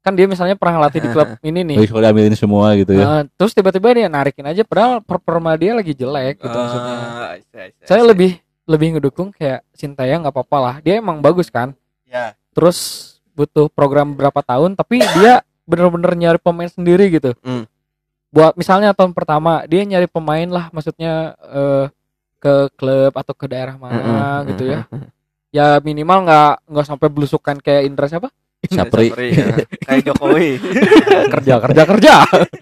Kan 0.06 0.14
dia 0.14 0.30
misalnya 0.30 0.54
pernah 0.54 0.78
ngelatih 0.78 1.02
di 1.02 1.08
klub 1.10 1.28
ini 1.50 1.66
nih. 1.66 1.76
Jadi 1.82 1.88
kalau 1.90 2.02
diambilin 2.06 2.36
semua 2.38 2.66
gitu 2.78 2.94
ya. 2.94 3.02
Nah, 3.02 3.22
terus 3.34 3.50
tiba-tiba 3.50 3.90
dia 3.90 4.06
narikin 4.06 4.46
aja 4.46 4.62
padahal 4.62 5.02
performa 5.02 5.58
dia 5.58 5.74
lagi 5.74 5.90
jelek 5.98 6.38
gitu 6.38 6.54
maksudnya. 6.54 6.94
Ah, 6.94 7.34
Saya 7.82 8.06
see. 8.06 8.08
lebih 8.14 8.30
lebih 8.70 8.86
ngedukung 8.94 9.34
kayak 9.34 9.66
Sintayong 9.74 10.22
nggak 10.22 10.30
apa-apa 10.30 10.58
lah. 10.62 10.74
Dia 10.78 11.02
emang 11.02 11.18
bagus 11.18 11.50
kan. 11.50 11.74
ya. 12.06 12.38
Terus 12.54 12.78
butuh 13.34 13.66
program 13.66 14.14
berapa 14.14 14.38
tahun 14.46 14.78
tapi 14.78 15.02
dia 15.18 15.42
bener-bener 15.66 16.14
nyari 16.14 16.38
pemain 16.38 16.70
sendiri 16.70 17.10
gitu. 17.10 17.34
Hmm. 17.42 17.66
Buat 18.30 18.54
misalnya 18.54 18.94
tahun 18.94 19.10
pertama 19.10 19.66
dia 19.66 19.82
nyari 19.82 20.06
pemain 20.06 20.46
lah 20.46 20.70
maksudnya 20.70 21.34
eh, 21.50 21.84
ke 22.38 22.70
klub 22.78 23.10
atau 23.10 23.34
ke 23.34 23.50
daerah 23.50 23.74
mana 23.74 23.98
Mm-mm, 23.98 24.48
gitu 24.54 24.64
ya. 24.70 24.80
Ya 25.50 25.66
minimal 25.82 26.22
nggak 26.22 26.52
nggak 26.70 26.86
sampai 26.86 27.08
belusukan 27.10 27.58
kayak 27.58 27.90
Indra 27.90 28.06
siapa? 28.06 28.30
Sapri. 28.70 29.08
ya. 29.12 29.46
Kayak 29.84 30.02
Jokowi. 30.12 30.48
kerja 31.34 31.54
kerja 31.62 31.82
kerja. 31.86 32.14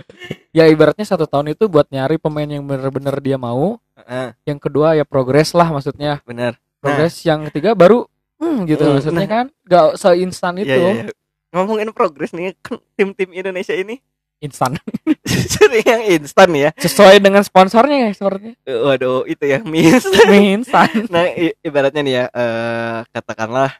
ya 0.58 0.64
ibaratnya 0.68 1.06
satu 1.06 1.24
tahun 1.26 1.52
itu 1.52 1.66
buat 1.66 1.88
nyari 1.88 2.16
pemain 2.20 2.46
yang 2.46 2.64
bener-bener 2.64 3.16
dia 3.20 3.36
mau. 3.36 3.78
Heeh, 3.94 4.34
Yang 4.44 4.58
kedua 4.68 4.98
ya 4.98 5.04
progres 5.06 5.54
lah 5.54 5.70
maksudnya. 5.70 6.20
benar. 6.26 6.58
Progres 6.82 7.16
yang 7.24 7.48
ketiga 7.48 7.72
baru 7.72 8.04
hmm, 8.36 8.68
gitu 8.68 8.84
Hmm, 8.84 8.92
maksudnya 9.00 9.24
nah. 9.24 9.30
kan 9.30 9.46
nggak 9.64 9.86
seinstan 9.96 10.54
itu. 10.60 10.68
Iya, 10.68 10.76
iya, 10.76 10.92
iya. 11.08 11.12
Ngomongin 11.54 11.88
progres 11.94 12.34
nih, 12.34 12.52
kan 12.60 12.82
tim-tim 12.98 13.30
Indonesia 13.30 13.72
ini 13.72 14.02
Instan. 14.42 14.76
sering 15.54 15.86
yang 15.86 16.02
instan 16.04 16.50
ya. 16.52 16.68
Sesuai 16.76 17.16
dengan 17.16 17.40
sponsornya 17.40 18.04
ya 18.04 18.10
sepertinya. 18.12 18.52
Waduh, 18.68 19.24
itu 19.24 19.40
ya 19.40 19.64
mie 19.64 19.96
Mie 20.28 20.60
instan. 20.60 20.90
nah 21.08 21.24
ibaratnya 21.64 22.02
nih 22.04 22.14
ya 22.20 22.24
eh 22.28 22.98
katakanlah 23.08 23.72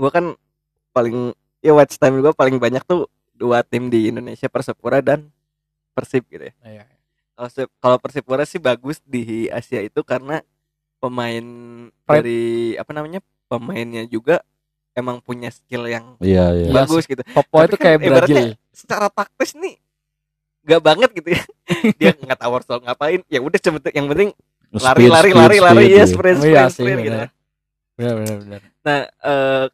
gua 0.00 0.08
kan 0.08 0.24
paling 0.90 1.32
ya 1.58 1.72
watch 1.72 1.94
time 1.94 2.18
gua 2.18 2.32
paling 2.32 2.56
banyak 2.56 2.82
tuh 2.82 3.06
dua 3.32 3.62
tim 3.62 3.86
di 3.86 4.08
Indonesia 4.08 4.46
Persipura 4.46 4.98
dan 4.98 5.28
Persib 5.90 6.24
gitu 6.26 6.44
ya 6.44 6.54
Iya. 6.62 6.84
kalau 7.32 7.46
Persip- 7.46 7.74
kalau 7.78 7.96
Persipura 7.98 8.44
sih 8.44 8.58
bagus 8.58 9.00
di 9.02 9.22
Asia 9.48 9.80
itu 9.80 10.00
karena 10.00 10.40
pemain 10.98 11.44
Pride. 12.02 12.16
dari 12.16 12.42
apa 12.74 12.90
namanya 12.90 13.18
pemainnya 13.46 14.04
juga 14.04 14.44
emang 14.92 15.18
punya 15.18 15.48
skill 15.48 15.86
yang 15.86 16.18
Iya 16.18 16.52
iya. 16.54 16.66
Iya 16.66 16.74
bagus 16.74 17.04
gitu 17.04 17.22
Popo 17.24 17.56
Tapi 17.56 17.66
itu 17.66 17.76
kan 17.76 17.84
kayak 17.86 17.98
Brazil. 18.02 18.46
secara 18.70 19.06
taktis 19.08 19.54
nih 19.54 19.76
gak 20.62 20.82
banget 20.82 21.10
gitu 21.14 21.28
ya 21.30 21.42
dia 21.98 22.10
nggak 22.14 22.36
tahu 22.36 22.52
harus 22.52 22.68
ngapain 22.68 23.20
ya 23.26 23.40
udah 23.40 23.58
sebetulnya 23.58 23.94
yang 23.94 24.06
penting 24.06 24.30
lari 24.70 25.02
Speed, 25.02 25.10
lari 25.10 25.24
speed, 25.26 25.40
lari 25.40 25.56
lari 25.58 25.76
speed, 25.80 25.90
ya 25.90 26.04
sprint 26.04 26.36
Oh, 26.36 26.42
sprint 26.42 26.52
iya 26.52 26.62
sih, 26.62 26.74
sprint 26.76 27.00
gitu 27.00 27.16
benar. 27.16 27.28
Benar. 28.00 28.60
Nah, 28.80 29.00
eh, 29.02 29.64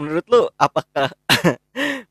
menurut 0.00 0.24
lu 0.32 0.48
apakah 0.56 1.12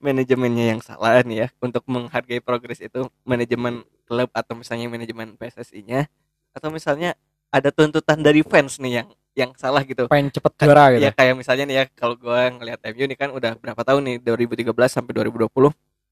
manajemennya 0.06 0.78
yang 0.78 0.82
salah 0.86 1.25
nih 1.25 1.45
ya 1.45 1.47
untuk 1.58 1.82
menghargai 1.89 2.38
progres 2.38 2.86
itu 2.86 3.10
manajemen 3.25 3.82
klub 4.06 4.30
atau 4.30 4.54
misalnya 4.54 4.86
manajemen 4.86 5.34
PSSI-nya 5.34 6.06
atau 6.54 6.69
misalnya 6.69 7.17
ada 7.49 7.73
tuntutan 7.73 8.21
dari 8.21 8.45
fans 8.45 8.78
nih 8.78 9.02
yang 9.02 9.10
yang 9.34 9.52
salah 9.58 9.82
gitu. 9.86 10.06
Pengen 10.06 10.30
cepet 10.30 10.52
juara 10.62 10.93
gitu. 10.93 11.02
Ya 11.02 11.12
kayak 11.15 11.34
misalnya 11.34 11.65
nih 11.65 11.75
ya 11.82 11.84
kalau 11.97 12.13
gua 12.13 12.49
ngelihat 12.54 12.80
MU 12.93 13.06
nih 13.10 13.17
kan 13.17 13.30
udah 13.34 13.52
berapa 13.58 13.82
tahun 13.82 14.02
nih 14.06 14.15
2013 14.21 14.69
sampai 14.86 15.12
2020 15.17 15.49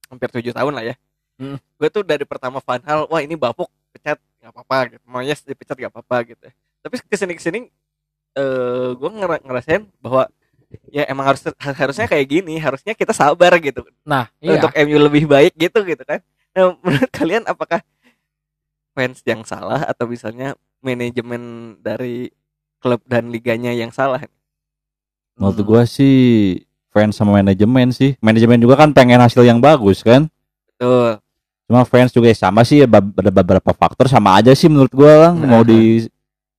hampir 0.09 0.29
tujuh 0.33 0.53
tahun 0.55 0.73
lah 0.73 0.83
ya. 0.93 0.95
Hmm. 1.37 1.61
Gue 1.77 1.89
tuh 1.93 2.01
dari 2.01 2.25
pertama 2.25 2.57
Van 2.57 2.81
Hal, 2.81 3.05
wah 3.05 3.21
ini 3.21 3.37
bapuk 3.37 3.69
pecat 3.93 4.17
nggak 4.41 4.51
apa-apa 4.53 4.77
gitu. 4.89 5.03
Moyes 5.05 5.39
dipecat 5.45 5.75
nggak 5.77 5.93
apa-apa 5.93 6.17
gitu. 6.33 6.45
Tapi 6.81 6.95
ke 7.05 7.15
sini 7.19 7.33
ke 7.37 7.43
sini 7.43 7.59
eh 8.37 8.89
gue 8.93 9.09
ngerasain 9.45 9.85
bahwa 10.01 10.29
ya 10.97 11.05
emang 11.05 11.29
harus 11.29 11.45
harusnya 11.61 12.09
kayak 12.09 12.25
gini, 12.25 12.57
harusnya 12.57 12.97
kita 12.97 13.13
sabar 13.13 13.53
gitu 13.61 13.85
Nah, 14.01 14.25
iya. 14.41 14.57
untuk 14.57 14.73
MU 14.73 14.97
lebih 14.97 15.29
baik 15.29 15.53
gitu 15.53 15.85
gitu 15.85 16.01
kan. 16.01 16.25
Nah, 16.57 16.73
menurut 16.81 17.11
kalian 17.13 17.45
apakah 17.45 17.85
fans 18.97 19.21
yang 19.21 19.45
salah 19.45 19.85
atau 19.85 20.09
misalnya 20.09 20.57
manajemen 20.81 21.77
dari 21.85 22.33
klub 22.81 23.05
dan 23.05 23.29
liganya 23.29 23.69
yang 23.77 23.93
salah? 23.93 24.25
Menurut 25.37 25.61
gua 25.61 25.81
sih 25.85 26.57
fans 26.89 27.13
sama 27.13 27.37
manajemen 27.37 27.93
sih. 27.93 28.17
Manajemen 28.17 28.57
juga 28.57 28.81
kan 28.81 28.89
pengen 28.89 29.21
hasil 29.21 29.45
yang 29.45 29.61
bagus 29.61 30.01
kan. 30.01 30.25
Tuh, 30.81 31.21
Cuma 31.69 31.85
fans 31.85 32.09
juga 32.09 32.33
sama 32.33 32.65
sih 32.65 32.81
ya, 32.81 32.89
ada 32.89 33.29
beberapa 33.29 33.69
faktor 33.69 34.09
sama 34.09 34.41
aja 34.41 34.49
sih 34.57 34.65
menurut 34.65 34.89
gua 34.89 35.29
lah. 35.29 35.31
Mau 35.37 35.61
di 35.61 36.09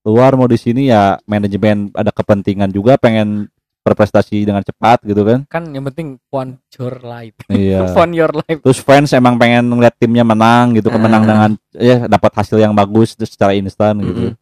luar 0.07 0.38
mau 0.38 0.46
di 0.46 0.57
sini 0.57 0.88
ya 0.94 1.18
manajemen 1.27 1.90
ada 1.92 2.14
kepentingan 2.14 2.70
juga 2.70 2.94
pengen 2.96 3.51
berprestasi 3.88 4.44
dengan 4.44 4.61
cepat 4.61 5.01
gitu 5.03 5.24
kan. 5.24 5.42
kan 5.48 5.64
yang 5.72 5.85
penting 5.88 6.20
want 6.29 6.61
your 6.77 6.94
life. 7.01 7.33
Iya. 7.48 7.88
Want 7.92 8.12
your 8.12 8.31
life. 8.31 8.61
Terus 8.61 8.81
fans 8.81 9.11
emang 9.12 9.40
pengen 9.40 9.64
ngeliat 9.66 9.96
timnya 9.96 10.22
menang 10.22 10.77
gitu, 10.77 10.92
kan, 10.92 11.01
menang 11.01 11.22
Ah. 11.24 11.29
dengan 11.29 11.51
ya 11.72 11.96
dapat 12.05 12.33
hasil 12.37 12.61
yang 12.61 12.72
bagus 12.72 13.16
terus 13.16 13.33
secara 13.33 13.57
instan 13.57 13.98
gitu. 14.05 14.33
Mm-mm. 14.33 14.35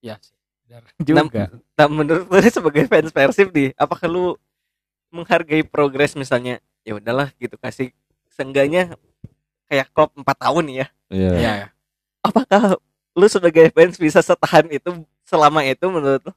Ya 0.00 0.16
sih. 0.20 0.36
Benar 0.64 0.82
juga. 1.08 1.42
Nah, 1.74 1.86
menurut 1.90 2.26
lu 2.26 2.38
sebagai 2.54 2.86
fans 2.86 3.10
Persib 3.10 3.50
nih, 3.50 3.74
apakah 3.74 4.06
lu 4.06 4.34
menghargai 5.10 5.62
progres 5.62 6.14
misalnya? 6.14 6.58
Ya 6.84 6.98
udahlah 6.98 7.32
gitu 7.40 7.56
kasih 7.56 7.90
seenggaknya 8.28 8.92
kayak 9.66 9.88
klub 9.94 10.12
4 10.12 10.26
tahun 10.36 10.64
ya. 10.70 10.86
Iya. 11.08 11.30
Iya. 11.38 11.52
ya. 11.64 11.68
Apakah 12.20 12.76
lu 13.14 13.26
sebagai 13.30 13.70
fans 13.70 13.96
bisa 13.96 14.20
setahan 14.20 14.66
itu 14.68 14.90
selama 15.24 15.64
itu 15.64 15.86
menurut 15.88 16.20
lu? 16.20 16.32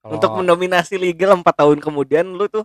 Kalau- 0.00 0.16
Untuk 0.16 0.30
mendominasi 0.34 0.96
liga 0.96 1.30
4 1.30 1.44
tahun 1.44 1.78
kemudian 1.78 2.24
lu 2.26 2.48
tuh 2.48 2.64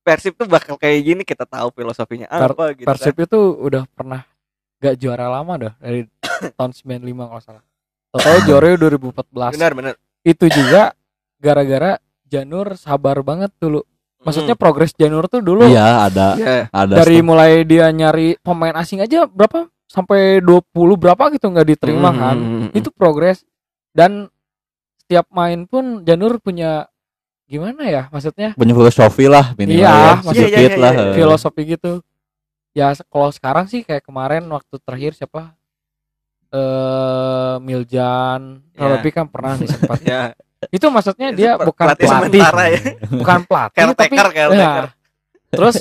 Persib 0.00 0.32
tuh 0.32 0.48
bakal 0.48 0.76
kayak 0.76 1.00
gini 1.02 1.22
kita 1.22 1.44
tahu 1.44 1.68
filosofinya 1.70 2.24
Per- 2.26 2.52
apa 2.52 2.64
gitu 2.72 2.88
Persib 2.88 3.14
kan. 3.14 3.24
itu 3.28 3.40
udah 3.60 3.82
pernah 3.90 4.20
gak 4.76 4.96
juara 4.96 5.28
lama 5.28 5.52
dah 5.58 5.72
dari 5.76 6.08
tahun 6.56 6.72
95 6.72 7.04
kalau 7.26 7.42
salah. 7.42 7.62
Total 8.10 8.36
juara 8.42 8.74
2014. 8.74 9.56
Benar 9.56 9.72
benar. 9.72 9.94
Itu 10.20 10.48
juga 10.48 10.92
gara-gara 11.36 12.00
Janur 12.24 12.78
sabar 12.78 13.20
banget 13.20 13.50
dulu. 13.56 13.82
Maksudnya 14.20 14.54
progres 14.54 14.92
Janur 14.92 15.26
tuh 15.26 15.40
dulu 15.40 15.64
Iya, 15.64 16.06
ada 16.06 16.28
ya, 16.36 16.68
ada 16.70 17.00
dari 17.00 17.18
mulai 17.20 17.64
dia 17.64 17.88
nyari 17.88 18.36
pemain 18.38 18.76
asing 18.76 19.00
aja 19.00 19.24
berapa 19.24 19.64
sampai 19.84 20.38
20 20.38 20.60
berapa 20.94 21.28
gitu 21.30 21.44
nggak 21.46 21.68
diterima 21.68 22.10
kan. 22.10 22.36
Itu 22.70 22.88
progres 22.88 23.42
dan 23.90 24.28
setiap 25.10 25.26
main 25.28 25.66
pun 25.66 26.06
Janur 26.06 26.38
punya 26.38 26.86
gimana 27.44 27.82
ya 27.82 28.02
maksudnya 28.08 28.54
punya 28.54 28.70
filosofi 28.70 29.26
lah 29.26 29.58
minimal 29.58 29.74
Iya, 29.76 29.90
ya. 29.90 30.12
maksudnya- 30.14 30.34
sedikit 30.46 30.54
Iya, 30.54 30.70
iya, 30.70 30.78
lah. 30.78 30.92
iya, 30.92 31.02
iya. 31.02 31.10
eh. 31.10 31.16
filosofi 31.18 31.62
gitu. 31.66 31.92
Ya 32.70 32.86
kalau 33.04 33.28
sekarang 33.28 33.66
sih 33.66 33.82
kayak 33.82 34.06
kemarin 34.06 34.46
waktu 34.46 34.74
terakhir 34.78 35.12
siapa 35.12 35.58
eh 36.48 37.54
Miljan, 37.58 38.62
Ya. 38.72 38.86
tapi 38.94 39.08
kan 39.08 39.26
pernah 39.26 39.54
nih 39.54 39.66
sempat. 39.66 39.98
ya. 40.06 40.30
Itu 40.68 40.86
maksudnya 40.88 41.30
dia 41.30 41.54
Itu 41.54 41.66
bukan 41.66 41.86
pelatih 41.90 42.38
ya. 42.38 42.50
bukan 43.10 43.38
pelatih 43.44 43.82
tapi 43.90 44.14
Caretaker. 44.14 44.48
Ya. 44.52 44.72
Terus 45.48 45.76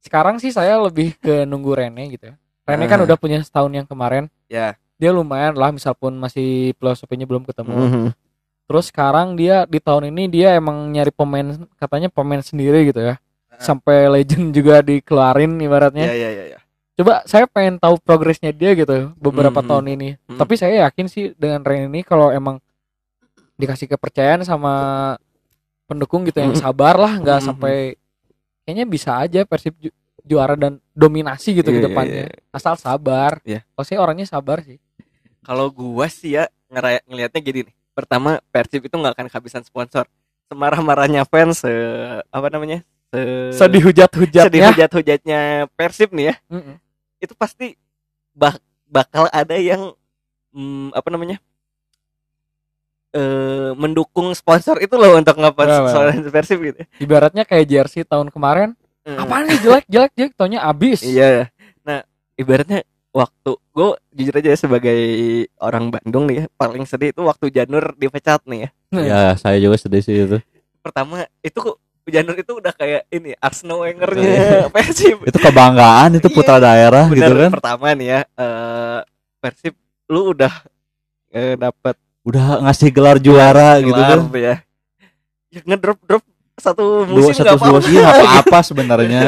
sekarang 0.00 0.36
sih 0.38 0.48
saya 0.48 0.76
lebih 0.78 1.12
ke 1.18 1.44
nunggu 1.44 1.72
Rene 1.74 2.08
gitu 2.10 2.32
ya. 2.32 2.34
Rene 2.64 2.84
kan 2.86 2.96
Ah. 2.96 3.04
udah 3.04 3.16
punya 3.18 3.40
setahun 3.40 3.72
yang 3.74 3.84
kemarin. 3.84 4.32
Ya. 4.48 4.72
dia 4.94 5.10
lumayan 5.10 5.52
lah 5.52 5.68
misal 5.68 5.90
pun 5.92 6.14
masih 6.14 6.70
filosofinya 6.74 7.26
belum 7.26 7.42
ketemu 7.44 7.74
Mhm. 7.74 8.04
Terus 8.64 8.88
sekarang 8.88 9.34
dia 9.34 9.64
di 9.64 9.76
tahun 9.76 10.08
ini 10.08 10.24
dia 10.26 10.56
emang 10.56 10.88
nyari 10.88 11.10
pemain 11.10 11.44
katanya 11.76 12.08
pemain 12.08 12.40
sendiri 12.40 12.88
gitu 12.88 13.00
ya 13.02 13.20
sampai 13.56 14.08
legend 14.10 14.50
juga 14.56 14.80
dikeluarin 14.80 15.56
ibaratnya 15.58 16.08
Iya 16.08 16.14
iya 16.14 16.30
iya. 16.30 16.44
iya. 16.50 16.58
coba 16.94 17.22
saya 17.24 17.44
pengen 17.44 17.76
tahu 17.76 17.98
progresnya 17.98 18.50
dia 18.50 18.72
gitu 18.72 19.12
beberapa 19.14 19.60
Mhm. 19.60 19.68
tahun 19.68 19.86
ini 19.92 20.08
Mhm. 20.24 20.38
tapi 20.38 20.54
saya 20.54 20.86
yakin 20.86 21.06
sih 21.06 21.24
dengan 21.34 21.60
Ren 21.60 21.86
ini 21.86 22.00
kalau 22.02 22.30
emang 22.30 22.58
dikasih 23.54 23.86
kepercayaan 23.86 24.42
sama 24.42 24.72
pendukung 25.84 26.24
gitu 26.24 26.40
yang 26.40 26.56
Mhm. 26.56 26.62
sabar 26.62 26.96
lah 26.96 27.20
nggak 27.20 27.38
Mhm. 27.40 27.46
sampai 27.46 27.74
kayaknya 28.64 28.84
bisa 28.84 29.20
aja 29.20 29.44
Persib 29.44 29.76
ju- 29.76 29.92
juara 30.24 30.56
dan 30.56 30.80
dominasi 30.90 31.52
gitu 31.52 31.68
Iya, 31.68 31.74
ke 31.74 31.78
iya, 31.78 31.86
depannya 31.86 32.24
iya. 32.26 32.40
asal 32.50 32.74
sabar 32.74 33.44
Iya. 33.44 33.60
kalau 33.70 33.84
saya 33.84 33.98
orangnya 34.00 34.24
sabar 34.24 34.64
sih 34.64 34.80
Kalau 35.44 35.68
gua 35.68 36.08
sih 36.08 36.32
ya 36.32 36.48
ngelihatnya 37.04 37.38
gini 37.38 37.60
nih. 37.68 37.74
Pertama 37.94 38.42
Persib 38.50 38.82
itu 38.82 38.92
nggak 38.92 39.14
akan 39.14 39.26
kehabisan 39.30 39.62
sponsor. 39.62 40.04
Semarah-marahnya 40.44 41.24
fans 41.24 41.62
se 41.62 41.72
apa 42.28 42.46
namanya? 42.50 42.82
Se 43.08 43.20
sedih 43.54 43.86
hujat-hujatnya 43.86 44.46
sedih 44.50 44.62
hujat-hujatnya 44.68 45.40
Persib 45.72 46.10
nih 46.10 46.30
ya. 46.30 46.34
Mm-mm. 46.50 46.76
Itu 47.18 47.32
pasti 47.32 47.78
bak- 48.30 48.60
bakal 48.84 49.30
ada 49.30 49.54
yang 49.54 49.94
mm, 50.50 50.92
apa 50.92 51.08
namanya? 51.08 51.38
eh 53.14 53.70
mendukung 53.78 54.34
sponsor 54.34 54.82
itu 54.82 54.98
loh 54.98 55.14
untuk 55.14 55.38
ngapa 55.38 55.54
Benar, 55.54 55.74
sponsor 55.86 56.02
Persib 56.34 56.58
gitu. 56.60 56.82
ibaratnya 56.98 57.46
kayak 57.46 57.66
jersey 57.66 58.02
tahun 58.02 58.26
kemarin 58.28 58.74
Hmm. 59.04 59.20
apaan 59.20 59.44
nih 59.44 59.60
jelek 59.60 59.84
jelek 59.84 60.12
jelek 60.16 60.32
taunya 60.32 60.64
abis 60.64 61.04
Iya. 61.04 61.52
Nah, 61.84 62.00
ibaratnya 62.34 62.88
waktu 63.14 63.50
gue 63.70 63.88
jujur 64.12 64.34
aja 64.34 64.58
sebagai 64.58 64.98
orang 65.56 65.88
Bandung 65.88 66.26
nih 66.26 66.36
ya, 66.36 66.44
paling 66.52 66.82
sedih 66.82 67.14
itu 67.14 67.22
waktu 67.22 67.46
Janur 67.48 67.94
dipecat 67.94 68.42
nih 68.44 68.66
ya. 68.66 68.70
Ya, 68.92 69.22
saya 69.34 69.56
juga 69.56 69.78
sedih 69.78 70.02
sih 70.02 70.16
itu. 70.20 70.38
Pertama 70.80 71.22
itu 71.38 71.62
Janur 72.04 72.34
itu 72.34 72.52
udah 72.52 72.74
kayak 72.74 73.06
ini 73.08 73.32
Arsenal 73.38 73.80
Wenger-nya 73.80 74.34
Persib. 74.74 75.24
Itu 75.24 75.38
kebanggaan 75.38 76.12
itu 76.12 76.26
Iya, 76.26 76.34
putra 76.34 76.58
daerah 76.58 77.06
gitu 77.06 77.22
Bener, 77.22 77.48
kan. 77.48 77.50
pertama 77.54 77.86
nih 77.94 78.08
ya, 78.10 78.20
eh 78.34 78.98
Persib 79.38 79.74
lu 80.04 80.34
udah 80.34 80.52
eh, 81.30 81.54
dapat 81.54 81.94
Udah 82.24 82.60
ngasih 82.62 82.88
gelar 82.88 83.16
juara 83.16 83.78
gitu 83.78 83.94
gelar 83.94 84.20
kan. 84.20 84.32
ya. 84.34 84.54
Ya 85.48 85.60
ngedrop 85.62 86.00
drop 86.02 86.24
satu 86.54 87.04
Dua 87.04 87.14
musim 87.20 87.34
satu 87.36 87.46
nggak 87.46 87.58
dua 87.58 87.68
apa-apa. 87.68 87.84
sih 87.84 87.94
nggak 87.94 88.14
apa-apa 88.16 88.58
sebenarnya. 88.68 89.20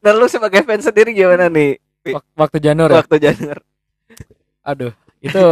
Nah 0.00 0.12
lu 0.12 0.26
sebagai 0.26 0.60
fans 0.62 0.82
sendiri 0.82 1.12
gimana 1.12 1.46
nih 1.46 1.76
Wak- 2.12 2.28
waktu 2.36 2.58
Janur 2.60 2.88
ya 2.88 3.00
waktu 3.00 3.16
Janur? 3.18 3.58
aduh 4.60 4.92
itu 5.20 5.44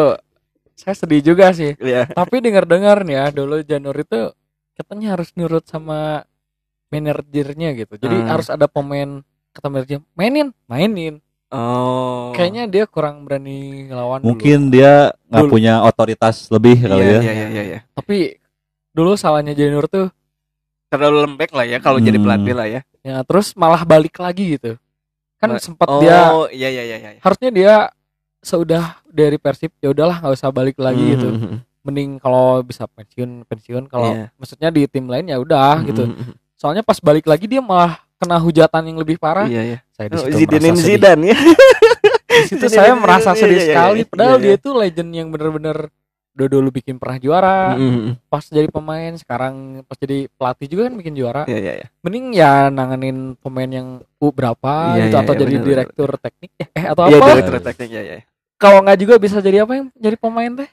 saya 0.75 0.95
sedih 0.95 1.23
juga 1.23 1.53
sih 1.53 1.73
Ya. 1.79 2.05
tapi 2.07 2.41
dengar-dengar 2.41 3.05
nih 3.05 3.15
ya 3.15 3.27
dulu 3.31 3.61
Janur 3.63 3.95
itu 3.95 4.33
katanya 4.73 5.15
harus 5.15 5.33
nurut 5.33 5.65
sama 5.65 6.25
manajernya 6.89 7.73
gitu 7.75 7.95
jadi 7.97 8.17
Hmm. 8.19 8.29
harus 8.29 8.49
ada 8.49 8.67
pemain 8.67 9.21
kata 9.51 9.69
manajernya 9.69 10.01
mainin 10.13 10.49
mainin 10.67 11.21
Oh. 11.49 12.33
kayaknya 12.33 12.65
dia 12.65 12.85
kurang 12.85 13.29
berani 13.29 13.85
ngelawan 13.85 14.25
dulu. 14.25 14.33
Mungkin 14.33 14.73
dia 14.73 15.13
nggak 15.29 15.45
Dulu. 15.45 15.53
punya 15.53 15.85
otoritas 15.85 16.49
lebih 16.49 16.81
kali 16.81 16.97
iya, 16.99 17.13
ya. 17.13 17.21
iya, 17.21 17.33
iya, 17.33 17.47
iya, 17.47 17.63
iya. 17.63 17.81
tapi 17.93 18.41
dulu 18.89 19.13
salahnya 19.15 19.53
Janur 19.53 19.85
tuh 19.85 20.09
terlalu 20.89 21.25
lembek 21.25 21.53
lah 21.53 21.65
ya 21.65 21.77
kalau 21.77 21.97
jadi 21.99 22.17
Hmm. 22.17 22.25
pelatih 22.25 22.55
lah 22.57 22.67
ya. 22.67 22.81
ya 23.01 23.21
terus 23.23 23.53
malah 23.53 23.85
balik 23.85 24.17
lagi 24.17 24.57
gitu 24.57 24.81
kan 25.43 25.59
sempat 25.59 25.87
Oh, 25.87 25.99
dia 25.99 26.19
iya 26.55 26.69
iya 26.71 26.83
iya 26.87 26.97
iya. 26.99 27.11
harusnya 27.19 27.51
dia 27.51 27.75
sudah 28.39 29.03
dari 29.05 29.37
Persib 29.37 29.75
ya 29.77 29.91
udahlah 29.91 30.19
nggak 30.19 30.35
usah 30.35 30.49
balik 30.49 30.79
lagi 30.79 31.03
gitu 31.13 31.29
Mhm. 31.29 31.57
mending 31.83 32.11
kalau 32.17 32.63
bisa 32.63 32.87
pensiun 32.87 33.43
pensiun 33.45 33.85
kalau 33.87 34.15
Iya. 34.15 34.31
maksudnya 34.35 34.71
di 34.71 34.87
tim 34.87 35.07
lain 35.07 35.27
ya 35.27 35.37
udah 35.37 35.83
gitu 35.83 36.07
Mhm. 36.07 36.39
soalnya 36.55 36.81
pas 36.81 36.99
balik 36.99 37.27
lagi 37.27 37.45
dia 37.45 37.59
malah 37.59 37.99
kena 38.17 38.39
hujatan 38.39 38.83
yang 38.85 38.97
lebih 38.97 39.19
parah 39.19 39.45
Iya 39.45 39.63
iya. 39.65 39.79
saya 39.91 40.07
di 40.07 40.15
Oh, 40.15 40.23
situ 40.25 40.39
Zidane 40.39 40.63
merasa 40.63 40.79
sedih. 40.79 40.87
Zidane 40.89 41.25
ya. 41.27 41.37
di 42.23 42.43
situ 42.47 42.55
Zidane, 42.61 42.71
saya 42.73 42.87
Zidane, 42.89 43.03
merasa 43.03 43.31
sedih 43.35 43.51
iya, 43.53 43.59
iya, 43.59 43.67
sekali 43.69 43.99
iya. 43.99 44.09
padahal 44.09 44.37
dia 44.39 44.55
itu 44.55 44.71
legend 44.73 45.11
yang 45.11 45.29
bener-bener 45.29 45.77
udah 46.33 46.49
dulu 46.49 46.69
bikin 46.71 46.97
pernah 46.97 47.17
juara 47.17 47.77
Mhm. 47.77 48.17
pas 48.27 48.41
jadi 48.43 48.65
pemain 48.67 49.13
sekarang 49.15 49.85
pas 49.85 49.95
jadi 49.95 50.33
pelatih 50.33 50.67
juga 50.67 50.83
kan 50.89 50.95
bikin 50.97 51.13
juara 51.13 51.43
Iya 51.45 51.59
iya 51.59 51.73
iya. 51.77 51.87
mending 52.01 52.27
ya 52.33 52.53
nanganin 52.69 53.37
pemain 53.37 53.69
yang 53.69 53.89
U 54.17 54.29
berapa 54.29 54.97
Iya, 54.97 55.07
gitu 55.07 55.13
iya, 55.13 55.23
atau 55.23 55.35
iya, 55.35 55.41
jadi 55.41 55.53
benar, 55.55 55.67
direktur 55.67 56.11
teknik 56.17 56.51
eh 56.57 56.85
atau 56.89 57.03
Iya 57.05 57.17
apa 57.17 57.27
direktur 57.29 57.57
teknik 57.63 57.91
ya 57.91 58.03
ya. 58.03 58.19
kalau 58.57 58.79
nggak 58.81 58.99
juga 58.99 59.15
bisa 59.17 59.39
jadi 59.39 59.63
apa 59.63 59.73
yang 59.75 59.87
jadi 59.93 60.17
pemain 60.17 60.53
teh 60.55 60.71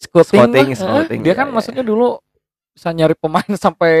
scouting, 0.00 0.34
Scouting, 0.42 0.66
lah. 0.66 0.76
scouting, 0.76 1.20
dia 1.20 1.30
iya, 1.30 1.38
kan 1.38 1.46
iya, 1.46 1.54
maksudnya 1.54 1.84
dulu 1.86 2.18
bisa 2.72 2.88
nyari 2.90 3.14
pemain 3.14 3.46
sampai 3.60 3.94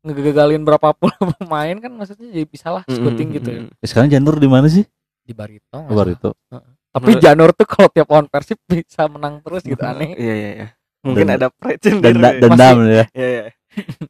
ngegagalin 0.00 0.62
berapa 0.62 0.90
puluh 0.92 1.14
pemain 1.36 1.76
kan 1.76 1.92
maksudnya 1.92 2.26
jadi 2.28 2.46
bisa 2.46 2.70
lah 2.70 2.82
scouting 2.84 3.30
Mhm. 3.30 3.36
gitu 3.36 3.48
ya. 3.48 3.60
Eh, 3.76 3.86
Sekarang 3.86 4.08
Janur 4.08 4.36
di 4.36 4.46
mana 4.46 4.66
sih? 4.66 4.82
di 5.22 5.36
Barito 5.36 5.84
Kabar 5.84 6.08
salah. 6.08 6.64
Tapi 6.98 7.14
Menurut- 7.14 7.22
Janur 7.22 7.50
tuh 7.52 7.64
kalau 7.64 7.88
tiap 7.88 8.08
lawan 8.08 8.26
Persib 8.26 8.58
bisa 8.64 9.06
menang 9.06 9.38
terus 9.38 9.62
gitu 9.62 9.78
aneh 9.80 10.12
Iya 10.12 10.34
iya 10.34 10.50
iya. 10.52 10.68
Mungkin 11.00 11.24
Dan- 11.24 11.36
ada 11.36 11.48
pretender. 11.48 12.10
Denda, 12.10 12.30
dendam 12.36 12.76
ya. 12.84 13.04
Iya 13.10 13.28
iya. 13.30 13.44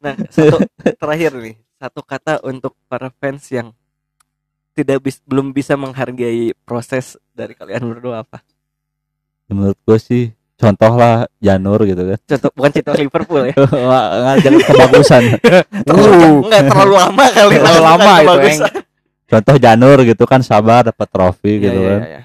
Nah, 0.01 0.15
satu 0.27 0.57
terakhir 0.97 1.37
nih, 1.37 1.55
satu 1.77 2.01
kata 2.01 2.41
untuk 2.43 2.73
para 2.85 3.13
fans 3.13 3.45
yang 3.49 3.77
tidak 4.73 5.03
bis, 5.03 5.21
belum 5.23 5.51
bisa 5.51 5.75
menghargai 5.75 6.57
proses 6.63 7.21
dari 7.31 7.53
kalian 7.53 7.85
berdua 7.85 8.23
apa? 8.23 8.41
Menurut 9.47 9.77
gue 9.79 9.99
sih 9.99 10.23
contoh 10.55 10.93
lah 10.95 11.29
Janur 11.39 11.85
gitu 11.85 12.01
kan. 12.05 12.19
Contoh 12.25 12.51
bukan 12.53 12.71
contoh 12.73 12.95
Liverpool 12.97 13.43
ya. 13.45 13.55
Wah, 13.89 14.05
nggak, 14.23 14.37
jangan 14.41 14.61
kebagusan. 14.65 15.23
Terlalu, 15.85 16.31
enggak 16.45 16.63
terlalu 16.67 16.95
lama 16.97 17.25
kali 17.29 17.55
Terlalu 17.59 17.83
lama 17.83 18.13
itu. 18.17 18.65
Contoh 19.29 19.57
Janur 19.61 19.99
gitu 20.03 20.25
kan 20.25 20.41
sabar 20.41 20.89
dapat 20.89 21.07
trofi 21.13 21.53
Iya, 21.53 21.63
gitu 21.63 21.79
iya, 21.79 21.89
kan. 21.93 22.01
iya. 22.01 22.23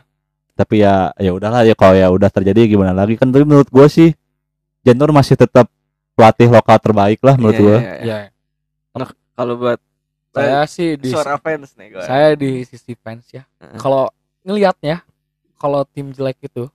Tapi 0.53 0.75
ya 0.79 1.09
ya 1.15 1.31
udahlah 1.31 1.61
ya 1.61 1.73
kalau 1.73 1.93
ya 1.93 2.07
udah 2.07 2.29
terjadi 2.29 2.67
gimana 2.67 2.91
lagi 2.91 3.13
kan 3.13 3.27
tapi 3.27 3.41
menurut 3.41 3.67
gue 3.67 3.87
sih 3.87 4.09
Janur 4.81 5.09
masih 5.09 5.33
tetap 5.33 5.65
pelatih 6.13 6.45
lokal 6.47 6.77
terbaik 6.77 7.17
lah 7.19 7.33
menurut 7.33 7.55
Iya, 7.55 7.63
gue. 7.63 7.77
iya, 7.79 7.93
iya. 7.97 8.17
ya 8.93 9.05
Kalau 9.33 9.55
buat 9.55 9.79
saya 10.29 10.61
sih 10.63 10.93
di 10.95 11.09
suara 11.09 11.37
fans 11.37 11.73
nih 11.73 11.87
gue. 11.91 12.03
saya 12.03 12.33
di 12.33 12.61
sisi 12.63 12.93
fans 12.93 13.25
ya 13.27 13.45
Heeh. 13.57 13.77
kalau 13.77 14.09
ngelihatnya 14.41 15.01
kalau 15.55 15.85
tim 15.87 16.09
jelek 16.09 16.37
itu 16.43 16.69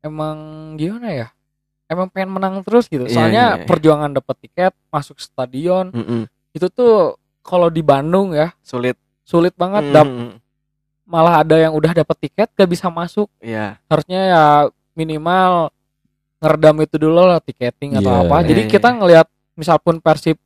emang 0.00 0.36
gimana 0.74 1.10
ya 1.12 1.28
emang 1.86 2.08
pengen 2.08 2.30
menang 2.32 2.54
terus 2.62 2.86
gitu 2.86 3.04
Iya, 3.04 3.12
soalnya 3.12 3.44
iya, 3.54 3.66
perjuangan 3.66 4.10
dapat 4.12 4.36
tiket 4.40 4.72
masuk 4.88 5.18
stadion 5.18 5.90
Mm-mm. 5.90 6.26
itu 6.50 6.66
tuh 6.68 7.14
kalau 7.40 7.68
di 7.68 7.80
Bandung 7.80 8.32
ya 8.32 8.54
Sulit. 8.60 8.94
sulit 9.22 9.54
banget 9.54 9.90
dap- 9.90 10.06
Mm-mm. 10.06 10.38
Malah 11.10 11.42
ada 11.42 11.58
yang 11.58 11.74
udah 11.74 11.90
dapat 11.92 12.16
tiket 12.20 12.46
gak 12.48 12.70
bisa 12.70 12.86
masuk 12.86 13.26
Iya. 13.36 13.82
harusnya 13.84 14.20
ya 14.22 14.44
minimal 14.94 15.74
ngeredam 16.38 16.76
itu 16.78 16.96
dulu 16.96 17.20
lah 17.20 17.38
tiketing 17.38 17.98
atau 17.98 18.08
Iya, 18.08 18.20
apa 18.24 18.36
iya, 18.38 18.46
jadi 18.46 18.62
iya. 18.62 18.70
kita 18.70 18.88
ngelihat 18.94 19.26
misal 19.52 19.76
pun 19.76 19.98
Persib 19.98 20.38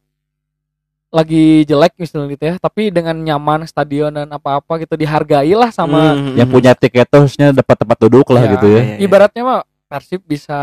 lagi 1.08 1.62
jelek 1.62 1.94
misalnya 1.94 2.26
gitu 2.28 2.44
ya 2.44 2.54
tapi 2.58 2.90
dengan 2.90 3.14
nyaman 3.14 3.62
stadion 3.64 4.10
dan 4.10 4.26
apa-apa 4.26 4.82
gitu 4.82 4.98
dihargai 4.98 5.54
lah 5.54 5.70
sama 5.70 6.10
Mm-mm. 6.10 6.34
Yang 6.34 6.48
punya 6.50 6.72
tiket 6.74 7.06
tuh 7.06 7.22
harusnya 7.22 7.54
dapat 7.54 7.76
tempat 7.78 7.98
duduk 8.00 8.26
lah 8.34 8.42
Ya, 8.42 8.50
gitu 8.58 8.66
ya. 8.66 8.80
Iya. 8.82 8.96
ibaratnya 8.98 9.42
mah 9.44 9.60
Persib 9.86 10.26
bisa 10.26 10.58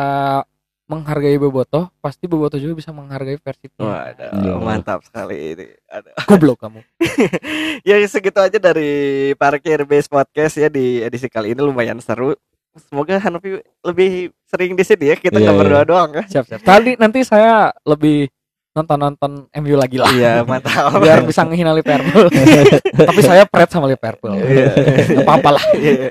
menghargai 0.91 1.39
Bobotoh 1.39 1.87
pasti 2.03 2.27
Bobotoh 2.27 2.59
juga 2.59 2.75
bisa 2.83 2.91
menghargai 2.91 3.39
Persib 3.39 3.71
Waduh, 3.79 4.31
Iya. 4.35 4.53
mantap 4.59 4.99
sekali 5.07 5.55
ini. 5.55 5.67
Aduh. 5.87 6.11
goblok 6.27 6.59
kamu 6.67 6.83
ya 7.87 7.95
segitu 8.11 8.43
aja 8.43 8.59
dari 8.59 9.31
Parkir 9.39 9.87
Base 9.87 10.11
Podcast 10.11 10.59
ya 10.59 10.67
di 10.67 10.99
edisi 10.99 11.31
kali 11.31 11.55
ini 11.55 11.61
lumayan 11.63 12.03
seru. 12.03 12.35
Semoga 12.87 13.19
Hanafi 13.19 13.59
lebih 13.83 14.31
sering 14.47 14.75
di 14.79 14.83
sini 14.87 15.11
ya. 15.11 15.15
Kita 15.19 15.35
nggak 15.39 15.55
iya. 15.55 15.59
berdua 15.59 15.83
doang 15.83 16.09
kan. 16.11 16.25
siap 16.27 16.47
siap 16.47 16.63
tadi 16.63 16.95
nanti 16.99 17.23
saya 17.23 17.71
lebih 17.87 18.31
nonton 18.71 18.97
nonton 18.97 19.31
MU 19.53 19.75
lagi 19.75 19.99
lah 19.99 20.07
Iya, 20.09 20.33
mantap. 20.41 20.95
biar 20.97 21.19
bisa 21.21 21.43
menghina 21.43 21.71
Liverpool 21.71 22.31
tapi 23.09 23.19
saya 23.19 23.43
pret 23.43 23.67
sama 23.67 23.83
Liverpool 23.85 24.31
Iya. 24.33 24.71
Gak 25.13 25.23
apa-apa 25.23 25.59
lah 25.59 25.63
Iya. 25.73 26.07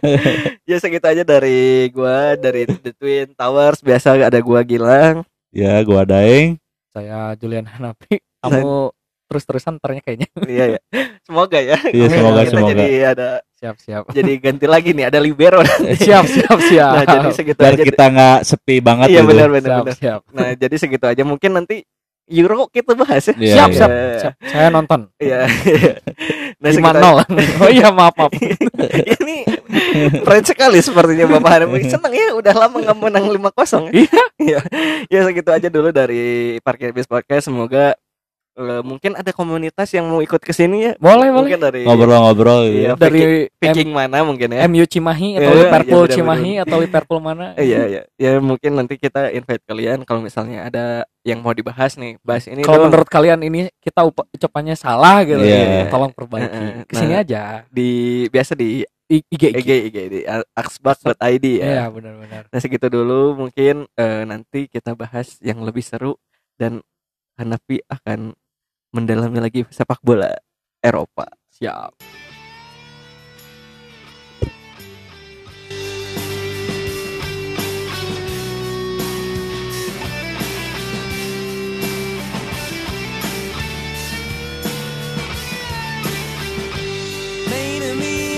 ya 0.62 0.76
segitu 0.76 1.02
aja 1.02 1.22
dari 1.22 1.88
gua 1.88 2.36
dari 2.36 2.68
The 2.68 2.92
Twin 2.92 3.32
Towers 3.32 3.80
biasa 3.80 4.20
ada 4.20 4.38
gua 4.38 4.61
Gilang. 4.61 5.24
Ya 5.50 5.80
gua 5.80 6.04
Daeng. 6.04 6.61
saya 6.90 7.32
Julian 7.34 7.64
Hanapi 7.64 8.18
kamu 8.40 8.90
terus-terusan 9.24 9.78
ternyata 9.78 10.04
kayaknya 10.04 10.28
Iya 10.42 10.64
ya. 10.68 10.80
Semoga 11.22 11.58
ya. 11.58 11.78
Iya, 11.86 12.06
semoga, 12.08 12.40
Kita 12.40 12.50
semoga. 12.50 12.70
Jadi 12.74 12.86
ada 13.00 13.28
siap 13.54 13.76
siap 13.78 14.02
jadi 14.11 14.32
ganti 14.36 14.66
lagi 14.66 14.90
nih 14.90 15.06
ada 15.06 15.16
libero. 15.16 15.62
siap 16.02 16.26
siap 16.26 16.58
siap 16.61 16.92
Nah, 16.92 17.04
jadi 17.06 17.28
segitu 17.30 17.56
Biar 17.56 17.72
aja. 17.72 17.84
kita 17.86 18.04
nggak 18.06 18.38
sepi 18.42 18.76
banget 18.80 19.06
Iya 19.08 19.20
gitu. 19.22 19.28
benar 19.28 19.48
benar 19.48 19.70
siap 19.70 19.80
benar. 19.80 19.96
siap 19.96 20.20
Nah, 20.30 20.48
jadi 20.52 20.74
segitu 20.76 21.04
aja 21.06 21.22
mungkin 21.22 21.50
nanti 21.54 21.86
Euro 22.30 22.70
kita 22.70 22.94
bahas 22.94 23.26
ya. 23.26 23.34
Iya, 23.34 23.54
siap 23.58 23.70
iya. 23.70 23.78
siap 23.78 23.90
siap 24.22 24.34
saya 24.46 24.68
nonton 24.70 25.10
Iya. 25.18 25.44
Nah, 26.60 26.68
lima 26.76 26.92
segitu 26.92 27.00
nol 27.00 27.16
oh 27.64 27.70
iya 27.72 27.88
maaf 27.88 28.12
maaf 28.20 28.36
ini 29.16 29.48
keren 30.20 30.44
sekali 30.44 30.76
sepertinya 30.84 31.24
Bapak 31.24 31.56
Harami 31.56 31.88
senang 31.88 32.12
ya 32.12 32.36
udah 32.36 32.52
lama 32.52 32.76
nggak 32.84 32.98
menang 33.00 33.24
5-0 33.32 33.88
ya. 33.88 33.90
Iya. 33.96 34.20
Iya. 34.36 34.60
ya 35.08 35.20
segitu 35.24 35.48
aja 35.56 35.68
dulu 35.72 35.88
dari 35.88 36.60
Parkir 36.60 36.92
Bis 36.92 37.08
Podcast 37.08 37.48
semoga 37.48 37.96
eh, 38.53 38.82
mungkin 38.82 39.12
ada 39.14 39.30
komunitas 39.30 39.88
yang 39.90 40.07
mau 40.07 40.18
ikut 40.18 40.38
ke 40.38 40.51
sini 40.51 40.76
ya? 40.82 40.92
Boleh 40.96 41.28
boleh. 41.28 41.51
Mungkin 41.51 41.61
dari 41.61 41.80
ngobrol-ngobrol 41.84 42.61
Iya, 42.66 42.82
ya. 42.82 42.92
dari 42.94 43.22
M- 43.44 43.51
picking 43.57 43.90
mana 43.90 44.22
mungkin 44.22 44.48
ya? 44.51 44.64
MU 44.64 44.84
Cimahi 44.84 45.36
atau 45.36 45.51
Iya, 45.51 45.61
Liverpool 45.61 45.80
iya, 45.96 46.07
benar, 46.07 46.16
Cimahi 46.16 46.53
atau 46.59 46.76
Liverpool 46.78 47.20
mana? 47.20 47.46
Iya 47.61 47.80
iya. 47.86 48.03
Ya 48.16 48.32
mungkin 48.38 48.72
nanti 48.74 48.94
kita 48.96 49.30
invite 49.30 49.62
kalian 49.64 50.03
kalau 50.03 50.20
misalnya 50.20 50.66
ada 50.66 50.84
yang 51.22 51.38
mau 51.38 51.53
dibahas 51.53 51.94
nih. 51.94 52.16
Bahas 52.20 52.46
ini 52.46 52.62
kalau 52.62 52.86
menurut 52.86 53.07
kalian 53.07 53.40
ini 53.40 53.68
kita 53.78 54.03
ucapannya 54.07 54.74
salah 54.74 55.20
gitu 55.22 55.38
Iya. 55.38 55.86
tolong 55.88 56.11
Heeh, 56.11 56.18
perbaiki 56.18 56.66
ke 56.86 56.94
sini 56.96 57.14
nah. 57.14 57.22
aja. 57.22 57.42
di 57.68 57.90
biasa 58.28 58.55
di 58.55 58.82
IG 59.11 59.26
IG 59.42 59.42
IG 59.59 59.70
IG 59.90 59.96
di 60.07 60.20
axbak.id 60.55 61.46
ya. 61.59 61.66
Iya 61.66 61.84
benar-benar. 61.90 62.42
Nah 62.46 62.59
segitu 62.59 62.86
dulu. 62.86 63.34
Mungkin 63.36 63.90
eh, 63.90 64.22
nanti 64.22 64.70
kita 64.70 64.94
bahas 64.94 65.34
yang 65.40 65.61
lebih 65.61 65.82
seru 65.82 66.14
dan 66.55 66.78
Hanafi 67.38 67.82
akan 67.86 68.34
mendalami 68.90 69.38
lagi 69.38 69.60
sepak 69.70 70.02
bola 70.02 70.34
Eropa. 70.82 71.28
siap 71.50 71.94